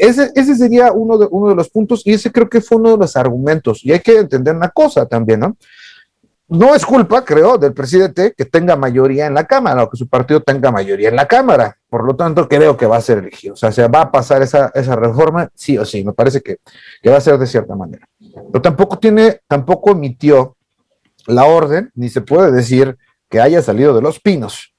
Ese, 0.00 0.32
ese, 0.34 0.56
sería 0.56 0.90
uno 0.92 1.16
de, 1.16 1.28
uno 1.30 1.50
de 1.50 1.54
los 1.54 1.68
puntos 1.68 2.02
y 2.04 2.12
ese 2.12 2.32
creo 2.32 2.48
que 2.48 2.60
fue 2.60 2.78
uno 2.78 2.92
de 2.92 2.98
los 2.98 3.16
argumentos. 3.16 3.84
Y 3.84 3.92
hay 3.92 4.00
que 4.00 4.18
entender 4.18 4.56
una 4.56 4.70
cosa 4.70 5.06
también, 5.06 5.40
¿no? 5.40 5.56
No 6.48 6.74
es 6.74 6.86
culpa, 6.86 7.24
creo, 7.24 7.58
del 7.58 7.74
presidente 7.74 8.32
que 8.36 8.46
tenga 8.46 8.74
mayoría 8.74 9.26
en 9.26 9.34
la 9.34 9.46
Cámara 9.46 9.82
o 9.82 9.90
que 9.90 9.98
su 9.98 10.08
partido 10.08 10.40
tenga 10.40 10.70
mayoría 10.70 11.10
en 11.10 11.16
la 11.16 11.28
Cámara. 11.28 11.76
Por 11.90 12.04
lo 12.04 12.16
tanto, 12.16 12.48
creo 12.48 12.76
que 12.76 12.86
va 12.86 12.96
a 12.96 13.02
ser 13.02 13.18
elegido. 13.18 13.54
O 13.54 13.56
sea, 13.56 13.70
se 13.70 13.86
va 13.86 14.02
a 14.02 14.10
pasar 14.10 14.40
esa, 14.40 14.70
esa 14.74 14.96
reforma, 14.96 15.50
sí 15.54 15.76
o 15.76 15.84
sí. 15.84 16.02
Me 16.04 16.14
parece 16.14 16.40
que, 16.40 16.58
que, 17.02 17.10
va 17.10 17.18
a 17.18 17.20
ser 17.20 17.36
de 17.38 17.46
cierta 17.46 17.74
manera. 17.76 18.08
Pero 18.18 18.62
tampoco 18.62 18.98
tiene, 18.98 19.40
tampoco 19.46 19.90
emitió 19.90 20.56
la 21.26 21.44
orden, 21.44 21.90
ni 21.94 22.08
se 22.08 22.22
puede 22.22 22.50
decir 22.50 22.96
que 23.28 23.40
haya 23.40 23.60
salido 23.60 23.94
de 23.94 24.00
los 24.00 24.18
pinos. 24.18 24.74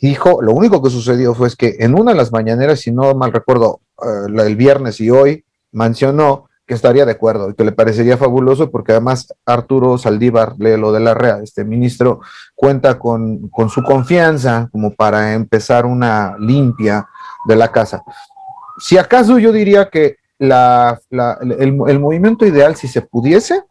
Dijo, 0.00 0.42
lo 0.42 0.52
único 0.52 0.82
que 0.82 0.90
sucedió 0.90 1.34
fue 1.34 1.48
que 1.56 1.76
en 1.78 1.98
una 1.98 2.10
de 2.10 2.16
las 2.16 2.32
mañaneras, 2.32 2.80
si 2.80 2.90
no 2.90 3.14
mal 3.14 3.32
recuerdo, 3.32 3.80
eh, 4.02 4.32
del 4.32 4.56
viernes 4.56 5.00
y 5.00 5.10
hoy, 5.10 5.44
mencionó 5.70 6.48
que 6.66 6.74
estaría 6.74 7.04
de 7.04 7.12
acuerdo 7.12 7.50
y 7.50 7.54
que 7.54 7.64
le 7.64 7.72
parecería 7.72 8.16
fabuloso 8.16 8.70
porque 8.70 8.92
además 8.92 9.34
Arturo 9.44 9.98
Saldívar, 9.98 10.54
lo 10.58 10.92
de 10.92 11.00
la 11.00 11.14
REA, 11.14 11.40
este 11.42 11.64
ministro, 11.64 12.20
cuenta 12.54 12.98
con, 12.98 13.50
su 13.68 13.82
confianza 13.82 14.68
como 14.72 14.94
para 14.94 15.34
empezar 15.34 15.84
una 15.84 16.36
limpia 16.38 17.06
de 17.46 17.56
la 17.56 17.70
casa. 17.70 18.02
Si 18.78 18.96
acaso 18.96 19.38
yo 19.38 19.52
diría 19.52 19.90
que 19.90 20.16
la, 20.38 20.98
el, 21.10 21.78
el, 21.86 22.00
movimiento 22.00 22.46
ideal, 22.46 22.76
si 22.76 22.88
se 22.88 23.02
pudiese, 23.02 23.64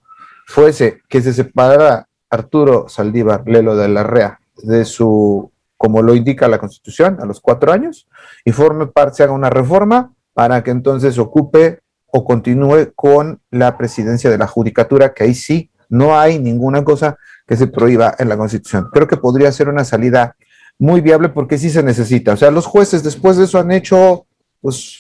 fuese 0.46 1.02
que 1.10 1.22
se 1.22 1.34
separara 1.34 2.08
Arturo 2.30 2.88
Saldívar, 2.88 3.44
Lelo 3.46 3.76
de 3.76 3.88
la 3.88 4.04
REA, 4.04 4.40
de 4.58 4.86
su, 4.86 5.52
como 5.78 6.02
lo 6.02 6.16
indica 6.16 6.48
la 6.48 6.60
Constitución, 6.60 7.18
a 7.20 7.26
los 7.26 7.42
cuatro 7.42 7.72
años, 7.72 8.08
y 8.46 8.52
forme 8.52 8.88
parte, 8.88 9.18
se 9.18 9.24
haga 9.24 9.34
una 9.34 9.50
reforma 9.50 10.14
para 10.34 10.64
que 10.64 10.72
entonces 10.72 11.18
ocupe 11.18 11.83
o 12.16 12.24
continúe 12.24 12.94
con 12.96 13.40
la 13.50 13.76
presidencia 13.76 14.30
de 14.30 14.38
la 14.38 14.46
judicatura, 14.46 15.16
que 15.16 15.24
ahí 15.24 15.34
sí 15.34 15.72
no 15.90 16.16
hay 16.18 16.38
ninguna 16.38 16.84
cosa 16.84 17.18
que 17.48 17.58
se 17.58 17.66
prohíba 17.66 18.14
en 18.20 18.30
la 18.30 18.38
Constitución. 18.38 18.90
Creo 18.94 19.08
que 19.08 19.18
podría 19.18 19.52
ser 19.52 19.68
una 19.68 19.84
salida 19.84 20.36
muy 20.78 21.02
viable 21.02 21.30
porque 21.30 21.58
sí 21.58 21.72
se 21.72 21.82
necesita. 21.82 22.34
O 22.34 22.38
sea, 22.38 22.52
los 22.52 22.68
jueces 22.68 23.04
después 23.04 23.38
de 23.38 23.46
eso 23.46 23.58
han 23.58 23.72
hecho 23.72 24.28
pues 24.62 25.00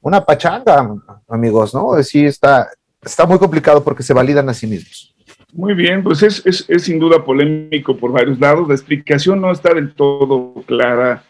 una 0.00 0.24
pachanga, 0.24 0.88
amigos, 1.28 1.74
¿no? 1.74 2.02
Sí, 2.02 2.24
está, 2.24 2.70
está 3.02 3.26
muy 3.26 3.38
complicado 3.38 3.84
porque 3.84 4.02
se 4.02 4.14
validan 4.14 4.48
a 4.48 4.54
sí 4.54 4.66
mismos. 4.66 5.14
Muy 5.52 5.74
bien, 5.74 6.02
pues 6.02 6.22
es, 6.22 6.42
es, 6.46 6.64
es 6.68 6.84
sin 6.84 6.98
duda 6.98 7.22
polémico 7.22 7.98
por 7.98 8.12
varios 8.12 8.40
lados. 8.40 8.66
La 8.66 8.74
explicación 8.74 9.42
no 9.42 9.52
está 9.52 9.74
del 9.74 9.92
todo 9.92 10.54
clara, 10.66 11.22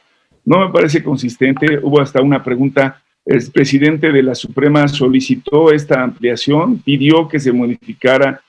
no 0.45 0.61
me 0.65 0.73
parece 0.73 1.03
consistente. 1.03 1.81
Hubo 1.83 2.01
hasta 2.01 2.23
una 2.23 2.45
pregunta 2.45 3.03
el 3.27 3.51
presidente 3.51 4.13
de 4.13 4.23
la 4.23 4.37
Suprema 4.37 4.87
solicitó 4.87 5.73
esta 5.73 6.03
ampliación, 6.03 6.79
pidió 6.79 7.29
que 7.29 7.41
se 7.41 7.53
modificara. 7.53 8.41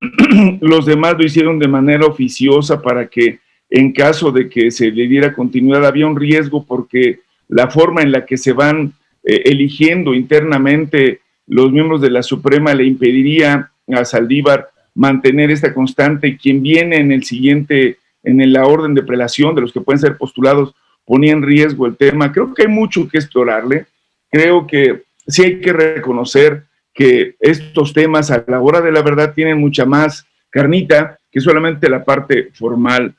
Los 0.60 0.86
demás 0.86 1.14
lo 1.18 1.24
hicieron 1.24 1.58
de 1.58 1.68
manera 1.68 2.06
oficiosa 2.06 2.80
para 2.80 3.06
que 3.06 3.40
en 3.68 3.92
caso 3.92 4.32
de 4.32 4.48
que 4.48 4.70
se 4.70 4.90
le 4.90 5.06
diera 5.06 5.34
continuidad 5.34 5.86
había 5.86 6.06
un 6.06 6.16
riesgo 6.16 6.64
porque 6.64 7.20
la 7.48 7.68
forma 7.70 8.00
en 8.00 8.10
la 8.10 8.24
que 8.24 8.38
se 8.38 8.52
van 8.52 8.94
eh, 9.22 9.42
eligiendo 9.44 10.14
internamente 10.14 11.20
los 11.46 11.70
miembros 11.70 12.00
de 12.00 12.10
la 12.10 12.22
Suprema 12.22 12.74
le 12.74 12.84
impediría 12.84 13.70
a 13.88 14.04
Saldívar 14.04 14.70
mantener 14.94 15.50
esta 15.50 15.74
constante 15.74 16.36
quien 16.36 16.62
viene 16.62 16.96
en 16.96 17.12
el 17.12 17.24
siguiente, 17.24 17.98
en 18.22 18.52
la 18.52 18.64
orden 18.64 18.94
de 18.94 19.02
prelación 19.02 19.54
de 19.54 19.60
los 19.60 19.72
que 19.72 19.80
pueden 19.80 20.00
ser 20.00 20.16
postulados, 20.16 20.74
ponía 21.04 21.32
en 21.32 21.42
riesgo 21.42 21.86
el 21.86 21.96
tema. 21.96 22.32
Creo 22.32 22.54
que 22.54 22.62
hay 22.62 22.68
mucho 22.68 23.08
que 23.08 23.18
explorarle 23.18 23.86
creo 24.32 24.66
que 24.66 25.02
sí 25.26 25.42
hay 25.42 25.60
que 25.60 25.72
reconocer 25.72 26.64
que 26.94 27.36
estos 27.38 27.92
temas 27.92 28.30
a 28.30 28.42
la 28.48 28.60
hora 28.60 28.80
de 28.80 28.90
la 28.90 29.02
verdad 29.02 29.34
tienen 29.34 29.58
mucha 29.58 29.84
más 29.84 30.26
carnita 30.50 31.18
que 31.30 31.40
solamente 31.40 31.88
la 31.88 32.02
parte 32.04 32.50
formal. 32.54 33.14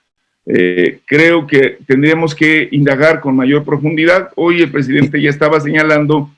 Eh, 0.45 0.99
creo 1.05 1.47
que 1.47 1.77
tendríamos 1.87 2.35
que 2.35 2.67
indagar 2.71 3.21
con 3.21 3.35
mayor 3.35 3.63
profundidad. 3.63 4.31
Hoy 4.35 4.61
el 4.61 4.71
presidente 4.71 5.21
ya 5.21 5.29
estaba 5.29 5.59
señalando 5.59 6.31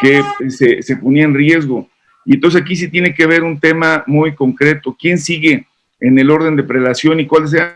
que 0.00 0.22
se, 0.48 0.82
se 0.82 0.96
ponía 0.96 1.24
en 1.24 1.34
riesgo 1.34 1.88
Y 2.24 2.34
entonces 2.34 2.60
aquí 2.60 2.76
sí 2.76 2.88
tiene 2.88 3.14
que 3.14 3.26
ver 3.26 3.42
un 3.42 3.60
tema 3.60 4.04
muy 4.06 4.34
concreto. 4.34 4.96
¿Quién 4.98 5.18
sigue 5.18 5.66
en 5.98 6.18
el 6.18 6.30
orden 6.30 6.56
de 6.56 6.62
prelación 6.62 7.20
y 7.20 7.26
cuáles 7.26 7.50
sean 7.50 7.74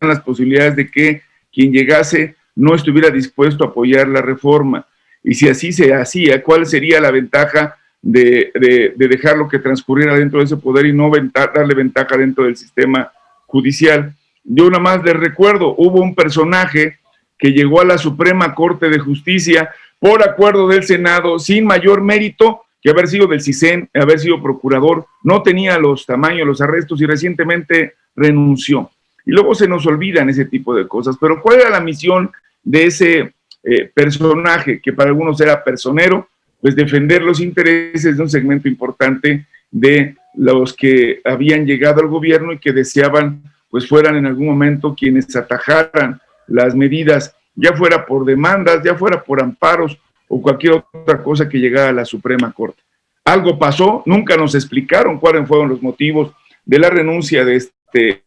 las 0.00 0.20
posibilidades 0.20 0.76
de 0.76 0.90
que 0.90 1.22
quien 1.52 1.72
llegase 1.72 2.34
no 2.54 2.74
estuviera 2.74 3.10
dispuesto 3.10 3.64
a 3.64 3.68
apoyar 3.68 4.08
la 4.08 4.20
reforma? 4.20 4.86
Y 5.24 5.34
si 5.34 5.48
así 5.48 5.72
se 5.72 5.94
hacía, 5.94 6.42
¿cuál 6.42 6.66
sería 6.66 7.00
la 7.00 7.10
ventaja 7.10 7.76
de, 8.00 8.50
de, 8.54 9.08
dejarlo 9.08 9.48
que 9.48 9.60
transcurriera 9.60 10.16
dentro 10.16 10.40
de 10.40 10.46
ese 10.46 10.56
poder 10.56 10.86
y 10.86 10.92
no 10.92 11.10
darle 11.54 11.74
ventaja 11.74 12.16
dentro 12.16 12.44
del 12.44 12.56
sistema 12.56 13.10
judicial? 13.46 14.14
Yo 14.44 14.68
nada 14.68 14.82
más 14.82 15.04
les 15.04 15.14
recuerdo, 15.14 15.74
hubo 15.78 16.00
un 16.00 16.14
personaje 16.14 16.98
que 17.38 17.52
llegó 17.52 17.80
a 17.80 17.84
la 17.84 17.98
Suprema 17.98 18.54
Corte 18.54 18.88
de 18.88 18.98
Justicia 18.98 19.70
por 19.98 20.22
acuerdo 20.22 20.66
del 20.66 20.82
Senado 20.82 21.38
sin 21.38 21.64
mayor 21.64 22.02
mérito 22.02 22.62
que 22.82 22.90
haber 22.90 23.06
sido 23.06 23.28
del 23.28 23.40
CISEN, 23.40 23.88
haber 23.94 24.18
sido 24.18 24.42
procurador, 24.42 25.06
no 25.22 25.42
tenía 25.42 25.78
los 25.78 26.04
tamaños, 26.04 26.46
los 26.46 26.60
arrestos 26.60 27.00
y 27.00 27.06
recientemente 27.06 27.94
renunció. 28.16 28.90
Y 29.24 29.30
luego 29.30 29.54
se 29.54 29.68
nos 29.68 29.86
olvidan 29.86 30.28
ese 30.28 30.46
tipo 30.46 30.74
de 30.74 30.88
cosas. 30.88 31.16
Pero 31.20 31.40
¿cuál 31.40 31.60
era 31.60 31.70
la 31.70 31.80
misión 31.80 32.32
de 32.64 32.86
ese 32.86 33.34
eh, 33.62 33.90
personaje 33.92 34.80
que 34.80 34.92
para 34.92 35.10
algunos 35.10 35.40
era 35.40 35.62
personero? 35.62 36.28
Pues 36.60 36.76
defender 36.76 37.22
los 37.22 37.40
intereses 37.40 38.16
de 38.16 38.22
un 38.22 38.30
segmento 38.30 38.68
importante 38.68 39.46
de 39.70 40.16
los 40.34 40.74
que 40.74 41.20
habían 41.24 41.66
llegado 41.66 42.00
al 42.00 42.08
gobierno 42.08 42.52
y 42.52 42.58
que 42.58 42.72
deseaban 42.72 43.42
pues 43.72 43.88
fueran 43.88 44.16
en 44.16 44.26
algún 44.26 44.46
momento 44.48 44.94
quienes 44.94 45.34
atajaran 45.34 46.20
las 46.46 46.74
medidas, 46.74 47.34
ya 47.54 47.72
fuera 47.72 48.04
por 48.04 48.26
demandas, 48.26 48.82
ya 48.84 48.94
fuera 48.94 49.22
por 49.22 49.42
amparos 49.42 49.98
o 50.28 50.42
cualquier 50.42 50.84
otra 50.92 51.22
cosa 51.22 51.48
que 51.48 51.58
llegara 51.58 51.88
a 51.88 51.94
la 51.94 52.04
Suprema 52.04 52.52
Corte. 52.52 52.82
Algo 53.24 53.58
pasó, 53.58 54.02
nunca 54.04 54.36
nos 54.36 54.54
explicaron 54.54 55.18
cuáles 55.18 55.48
fueron 55.48 55.70
los 55.70 55.82
motivos 55.82 56.32
de 56.66 56.78
la 56.78 56.90
renuncia 56.90 57.46
de 57.46 57.56
este, 57.56 58.24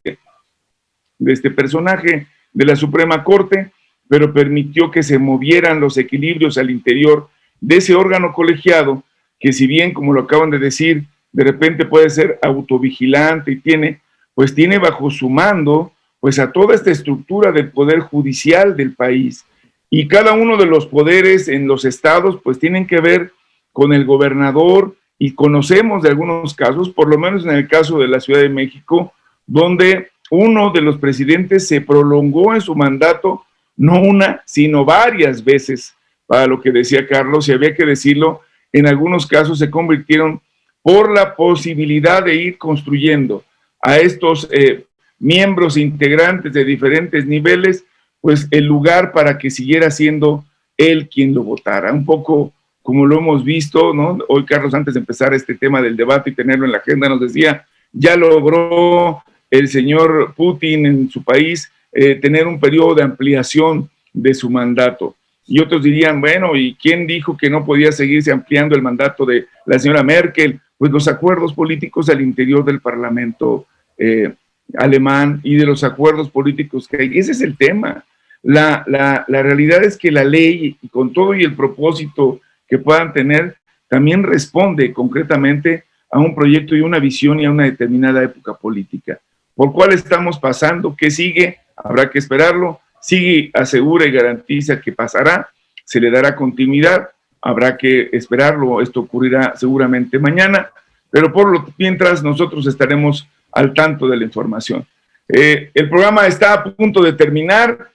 de 1.20 1.34
este 1.34 1.52
personaje 1.52 2.26
de 2.52 2.66
la 2.66 2.76
Suprema 2.76 3.24
Corte, 3.24 3.72
pero 4.08 4.34
permitió 4.34 4.92
que 4.92 5.04
se 5.04 5.18
movieran 5.18 5.80
los 5.80 5.98
equilibrios 5.98 6.58
al 6.58 6.70
interior 6.70 7.30
de 7.60 7.78
ese 7.78 7.96
órgano 7.96 8.34
colegiado 8.34 9.04
que 9.40 9.54
si 9.54 9.68
bien, 9.68 9.94
como 9.94 10.14
lo 10.14 10.22
acaban 10.22 10.50
de 10.50 10.60
decir, 10.60 11.04
de 11.32 11.44
repente 11.44 11.86
puede 11.86 12.10
ser 12.10 12.40
autovigilante 12.42 13.52
y 13.52 13.58
tiene 13.58 14.00
pues 14.34 14.54
tiene 14.54 14.78
bajo 14.78 15.10
su 15.10 15.30
mando 15.30 15.94
pues 16.20 16.40
a 16.40 16.52
toda 16.52 16.76
esta 16.76 16.92
estructura 16.92 17.52
del 17.52 17.72
poder 17.72 18.00
judicial 18.00 18.76
del 18.76 18.94
país. 18.94 19.46
Y 19.90 20.08
cada 20.08 20.34
uno 20.34 20.58
de 20.58 20.66
los 20.66 20.88
poderes 20.88 21.48
en 21.48 21.68
los 21.68 21.86
estados 21.86 22.40
pues 22.44 22.60
tienen 22.60 22.86
que 22.86 23.00
ver 23.00 23.32
con 23.72 23.94
el 23.94 24.06
gobernador 24.06 24.96
y 25.18 25.34
conocemos 25.34 26.04
de 26.04 26.10
algunos 26.10 26.54
casos, 26.54 26.90
por 26.90 27.08
lo 27.08 27.18
menos 27.18 27.46
en 27.46 27.52
el 27.52 27.68
caso 27.68 28.00
de 28.00 28.08
la 28.08 28.20
Ciudad 28.20 28.42
de 28.42 28.50
México, 28.50 29.14
donde 29.46 30.10
uno 30.32 30.72
de 30.72 30.82
los 30.82 30.98
presidentes 30.98 31.68
se 31.68 31.82
prolongó 31.82 32.54
en 32.54 32.62
su 32.62 32.76
mandato 32.76 33.45
no 33.78 34.02
una, 34.02 34.42
sino 34.46 34.86
varias 34.86 35.44
veces, 35.44 35.94
para 36.26 36.48
lo 36.48 36.62
que 36.62 36.72
decía 36.72 37.08
Carlos, 37.08 37.48
y 37.48 37.54
había 37.54 37.76
que 37.76 37.86
decirlo, 37.86 38.42
en 38.72 38.88
algunos 38.88 39.26
casos 39.28 39.60
se 39.60 39.70
convirtieron 39.70 40.42
por 40.82 41.14
la 41.14 41.36
posibilidad 41.36 42.24
de 42.24 42.36
ir 42.36 42.58
construyendo 42.58 43.44
a 43.82 43.98
estos 43.98 44.48
eh, 44.52 44.86
miembros 45.20 45.78
integrantes 45.78 46.54
de 46.54 46.66
diferentes 46.66 47.26
niveles, 47.26 47.84
pues 48.22 48.48
el 48.52 48.66
lugar 48.66 49.12
para 49.12 49.38
que 49.38 49.50
siguiera 49.50 49.92
siendo 49.92 50.46
él 50.78 51.10
quien 51.10 51.34
lo 51.34 51.44
votara. 51.44 51.92
Un 51.92 52.06
poco 52.06 52.54
como 52.82 53.06
lo 53.06 53.18
hemos 53.18 53.44
visto, 53.44 53.94
¿no? 53.94 54.20
Hoy 54.28 54.46
Carlos, 54.46 54.74
antes 54.74 54.94
de 54.94 55.00
empezar 55.00 55.34
este 55.34 55.56
tema 55.56 55.82
del 55.82 55.98
debate 55.98 56.30
y 56.30 56.36
tenerlo 56.36 56.66
en 56.66 56.72
la 56.72 56.78
agenda, 56.78 57.10
nos 57.10 57.22
decía, 57.22 57.66
ya 57.92 58.16
logró 58.16 59.24
el 59.50 59.68
señor 59.68 60.34
Putin 60.36 60.86
en 60.86 61.10
su 61.10 61.24
país 61.24 61.72
eh, 61.98 62.16
tener 62.16 62.46
un 62.46 62.60
periodo 62.60 62.94
de 62.94 63.04
ampliación 63.04 63.90
de 64.12 64.34
su 64.34 64.50
mandato. 64.50 65.16
Y 65.48 65.62
otros 65.62 65.82
dirían, 65.82 66.20
bueno, 66.20 66.54
¿y 66.54 66.76
quién 66.76 67.08
dijo 67.08 67.38
que 67.38 67.50
no 67.50 67.64
podía 67.64 67.94
seguirse 67.94 68.34
ampliando 68.34 68.76
el 68.76 68.82
mandato 68.82 69.26
de 69.26 69.46
la 69.66 69.80
señora 69.80 70.04
Merkel? 70.04 70.60
Pues 70.78 70.92
los 70.92 71.08
acuerdos 71.08 71.54
políticos 71.54 72.10
al 72.10 72.20
interior 72.20 72.66
del 72.66 72.82
Parlamento 72.82 73.66
eh, 73.98 74.34
alemán 74.78 75.40
y 75.42 75.56
de 75.56 75.66
los 75.66 75.86
acuerdos 75.86 76.30
políticos 76.30 76.86
que 76.86 76.98
hay. 76.98 77.18
Ese 77.18 77.32
es 77.32 77.40
el 77.40 77.56
tema. 77.56 78.04
La, 78.44 78.84
la, 78.88 79.24
la, 79.30 79.42
realidad 79.42 79.82
es 79.82 79.98
que 79.98 80.12
la 80.12 80.26
ley, 80.26 80.78
con 80.92 81.14
todo 81.14 81.34
y 81.34 81.44
el 81.44 81.56
propósito 81.56 82.42
que 82.68 82.78
puedan 82.78 83.14
tener, 83.14 83.56
también 83.88 84.22
responde 84.22 84.92
concretamente 84.92 85.86
a 86.12 86.20
un 86.20 86.36
proyecto 86.36 86.76
y 86.76 86.82
una 86.82 87.00
visión 87.00 87.40
y 87.40 87.46
a 87.46 87.52
una 87.52 87.64
determinada 87.64 88.22
época 88.22 88.54
política. 88.54 89.18
¿Por 89.56 89.72
cuál 89.72 89.94
estamos 89.94 90.38
pasando? 90.38 90.94
¿Qué 90.94 91.10
sigue? 91.10 91.60
Habrá 91.76 92.10
que 92.10 92.20
esperarlo. 92.20 92.80
Sigue, 93.02 93.52
asegura 93.54 94.06
y 94.06 94.12
garantiza 94.12 94.82
que 94.82 94.92
pasará. 94.92 95.50
Se 95.84 96.00
le 96.00 96.10
dará 96.10 96.36
continuidad. 96.36 97.10
Habrá 97.42 97.78
que 97.78 98.10
esperarlo. 98.14 98.82
Esto 98.82 99.02
ocurrirá 99.02 99.54
seguramente 99.56 100.18
mañana. 100.20 100.70
Pero 101.12 101.32
por 101.32 101.52
lo 101.52 101.68
mientras 101.78 102.24
nosotros 102.24 102.66
estaremos 102.68 103.28
al 103.52 103.74
tanto 103.74 104.08
de 104.08 104.18
la 104.18 104.24
información. 104.24 104.86
Eh, 105.28 105.72
el 105.74 105.90
programa 105.90 106.28
está 106.28 106.54
a 106.54 106.64
punto 106.64 107.02
de 107.02 107.14
terminar. 107.14 107.90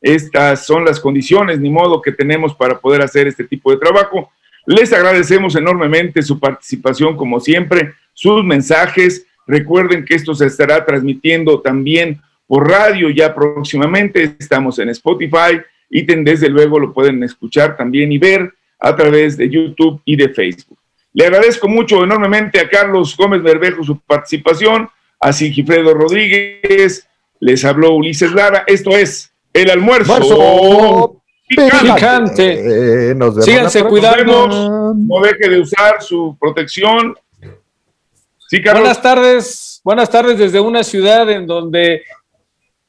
Estas 0.00 0.66
son 0.66 0.84
las 0.84 1.00
condiciones, 1.00 1.58
ni 1.58 1.70
modo, 1.70 2.02
que 2.02 2.12
tenemos 2.12 2.54
para 2.54 2.78
poder 2.78 3.00
hacer 3.00 3.26
este 3.26 3.44
tipo 3.44 3.70
de 3.70 3.78
trabajo. 3.78 4.30
Les 4.66 4.92
agradecemos 4.92 5.56
enormemente 5.56 6.22
su 6.22 6.38
participación, 6.38 7.16
como 7.16 7.40
siempre, 7.40 7.94
sus 8.12 8.44
mensajes. 8.44 9.26
Recuerden 9.46 10.04
que 10.04 10.14
esto 10.14 10.34
se 10.34 10.46
estará 10.46 10.84
transmitiendo 10.84 11.60
también 11.60 12.20
por 12.46 12.68
radio 12.68 13.10
ya 13.10 13.34
próximamente. 13.34 14.36
Estamos 14.38 14.78
en 14.78 14.90
Spotify 14.90 15.60
y 15.90 16.02
desde 16.02 16.48
luego 16.48 16.78
lo 16.78 16.92
pueden 16.92 17.22
escuchar 17.22 17.76
también 17.76 18.10
y 18.12 18.18
ver 18.18 18.52
a 18.78 18.94
través 18.94 19.36
de 19.36 19.48
YouTube 19.48 20.00
y 20.04 20.16
de 20.16 20.28
Facebook. 20.28 20.78
Le 21.12 21.26
agradezco 21.26 21.68
mucho 21.68 22.02
enormemente 22.02 22.60
a 22.60 22.68
Carlos 22.68 23.16
Gómez 23.16 23.42
Berbejo 23.42 23.84
su 23.84 24.00
participación 24.00 24.88
a 25.20 25.32
Sigifredo 25.32 25.94
Rodríguez, 25.94 27.06
les 27.40 27.64
habló 27.64 27.94
Ulises 27.94 28.32
Lara. 28.32 28.64
Esto 28.66 28.90
es 28.90 29.32
El 29.52 29.70
Almuerzo. 29.70 31.22
picante. 31.48 33.10
Eh, 33.10 33.16
Síganse 33.40 33.84
cuidando. 33.84 34.94
No 34.94 35.20
deje 35.20 35.48
de 35.48 35.60
usar 35.60 36.02
su 36.02 36.36
protección. 36.38 37.14
Sí, 38.48 38.60
buenas 38.60 39.00
tardes. 39.00 39.80
Buenas 39.84 40.10
tardes 40.10 40.38
desde 40.38 40.60
una 40.60 40.82
ciudad 40.82 41.30
en 41.30 41.46
donde 41.46 42.02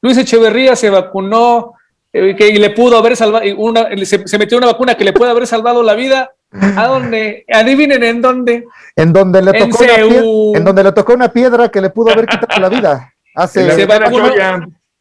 Luis 0.02 0.18
Echeverría 0.18 0.76
se 0.76 0.90
vacunó 0.90 1.74
eh, 2.12 2.36
y 2.38 2.58
le 2.58 2.70
pudo 2.70 2.98
haber 2.98 3.16
salvado, 3.16 3.44
una, 3.56 3.88
se, 4.04 4.26
se 4.26 4.38
metió 4.38 4.58
una 4.58 4.68
vacuna 4.68 4.94
que 4.94 5.04
le 5.04 5.12
puede 5.12 5.30
haber 5.30 5.46
salvado 5.46 5.82
la 5.82 5.94
vida 5.94 6.32
¿A 6.52 6.86
dónde? 6.86 7.44
Adivinen 7.52 8.02
en 8.02 8.22
dónde. 8.22 8.66
En 8.94 9.12
donde 9.12 9.42
le 9.42 9.52
tocó, 9.52 9.84
una, 9.84 9.94
piedra, 9.94 10.22
en 10.54 10.64
donde 10.64 10.84
le 10.84 10.92
tocó 10.92 11.14
una 11.14 11.28
piedra 11.32 11.68
que 11.68 11.80
le 11.80 11.90
pudo 11.90 12.12
haber 12.12 12.26
quitado 12.26 12.60
la 12.60 12.68
vida. 12.68 13.12
Hace, 13.34 13.70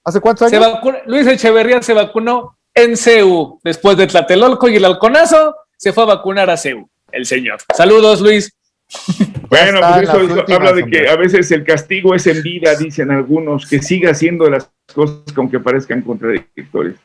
¿Hace 0.03 0.19
cuántos 0.19 0.51
años? 0.51 0.79
Luis 1.05 1.27
Echeverría 1.27 1.81
se 1.81 1.93
vacunó 1.93 2.58
en 2.73 2.97
CEU 2.97 3.60
después 3.63 3.95
de 3.95 4.08
Tlatelolco 4.08 4.67
y 4.67 4.75
el 4.75 4.86
halconazo 4.86 5.55
se 5.77 5.93
fue 5.93 6.03
a 6.03 6.08
vacunar 6.08 6.49
a 6.49 6.58
CEU, 6.58 6.89
el 7.12 7.25
señor. 7.25 7.60
Saludos, 7.73 8.21
Luis. 8.21 8.53
Bueno, 9.50 9.80
pues 9.80 10.10
eso, 10.10 10.45
habla 10.54 10.74
de 10.74 10.86
que 10.86 11.08
a 11.08 11.15
veces 11.15 11.50
el 11.52 11.63
castigo 11.63 12.15
es 12.15 12.26
en 12.28 12.41
vida, 12.41 12.76
dicen 12.76 13.12
algunos, 13.12 13.67
que 13.67 13.82
siga 13.82 14.12
haciendo 14.12 14.50
las 14.50 14.69
cosas 14.93 15.21
aunque 15.36 15.60
parezcan 15.60 16.02
contradictorias. 16.02 16.95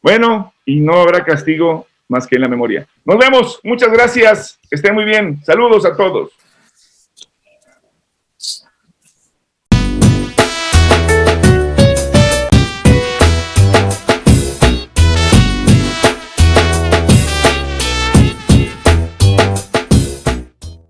Bueno, 0.00 0.52
y 0.64 0.80
no 0.80 1.00
habrá 1.00 1.22
castigo 1.22 1.86
más 2.08 2.26
que 2.26 2.36
en 2.36 2.42
la 2.42 2.48
memoria. 2.48 2.86
Nos 3.04 3.18
vemos, 3.18 3.60
muchas 3.62 3.92
gracias, 3.92 4.58
estén 4.70 4.94
muy 4.94 5.04
bien, 5.04 5.40
saludos 5.44 5.84
a 5.86 5.96
todos. 5.96 6.32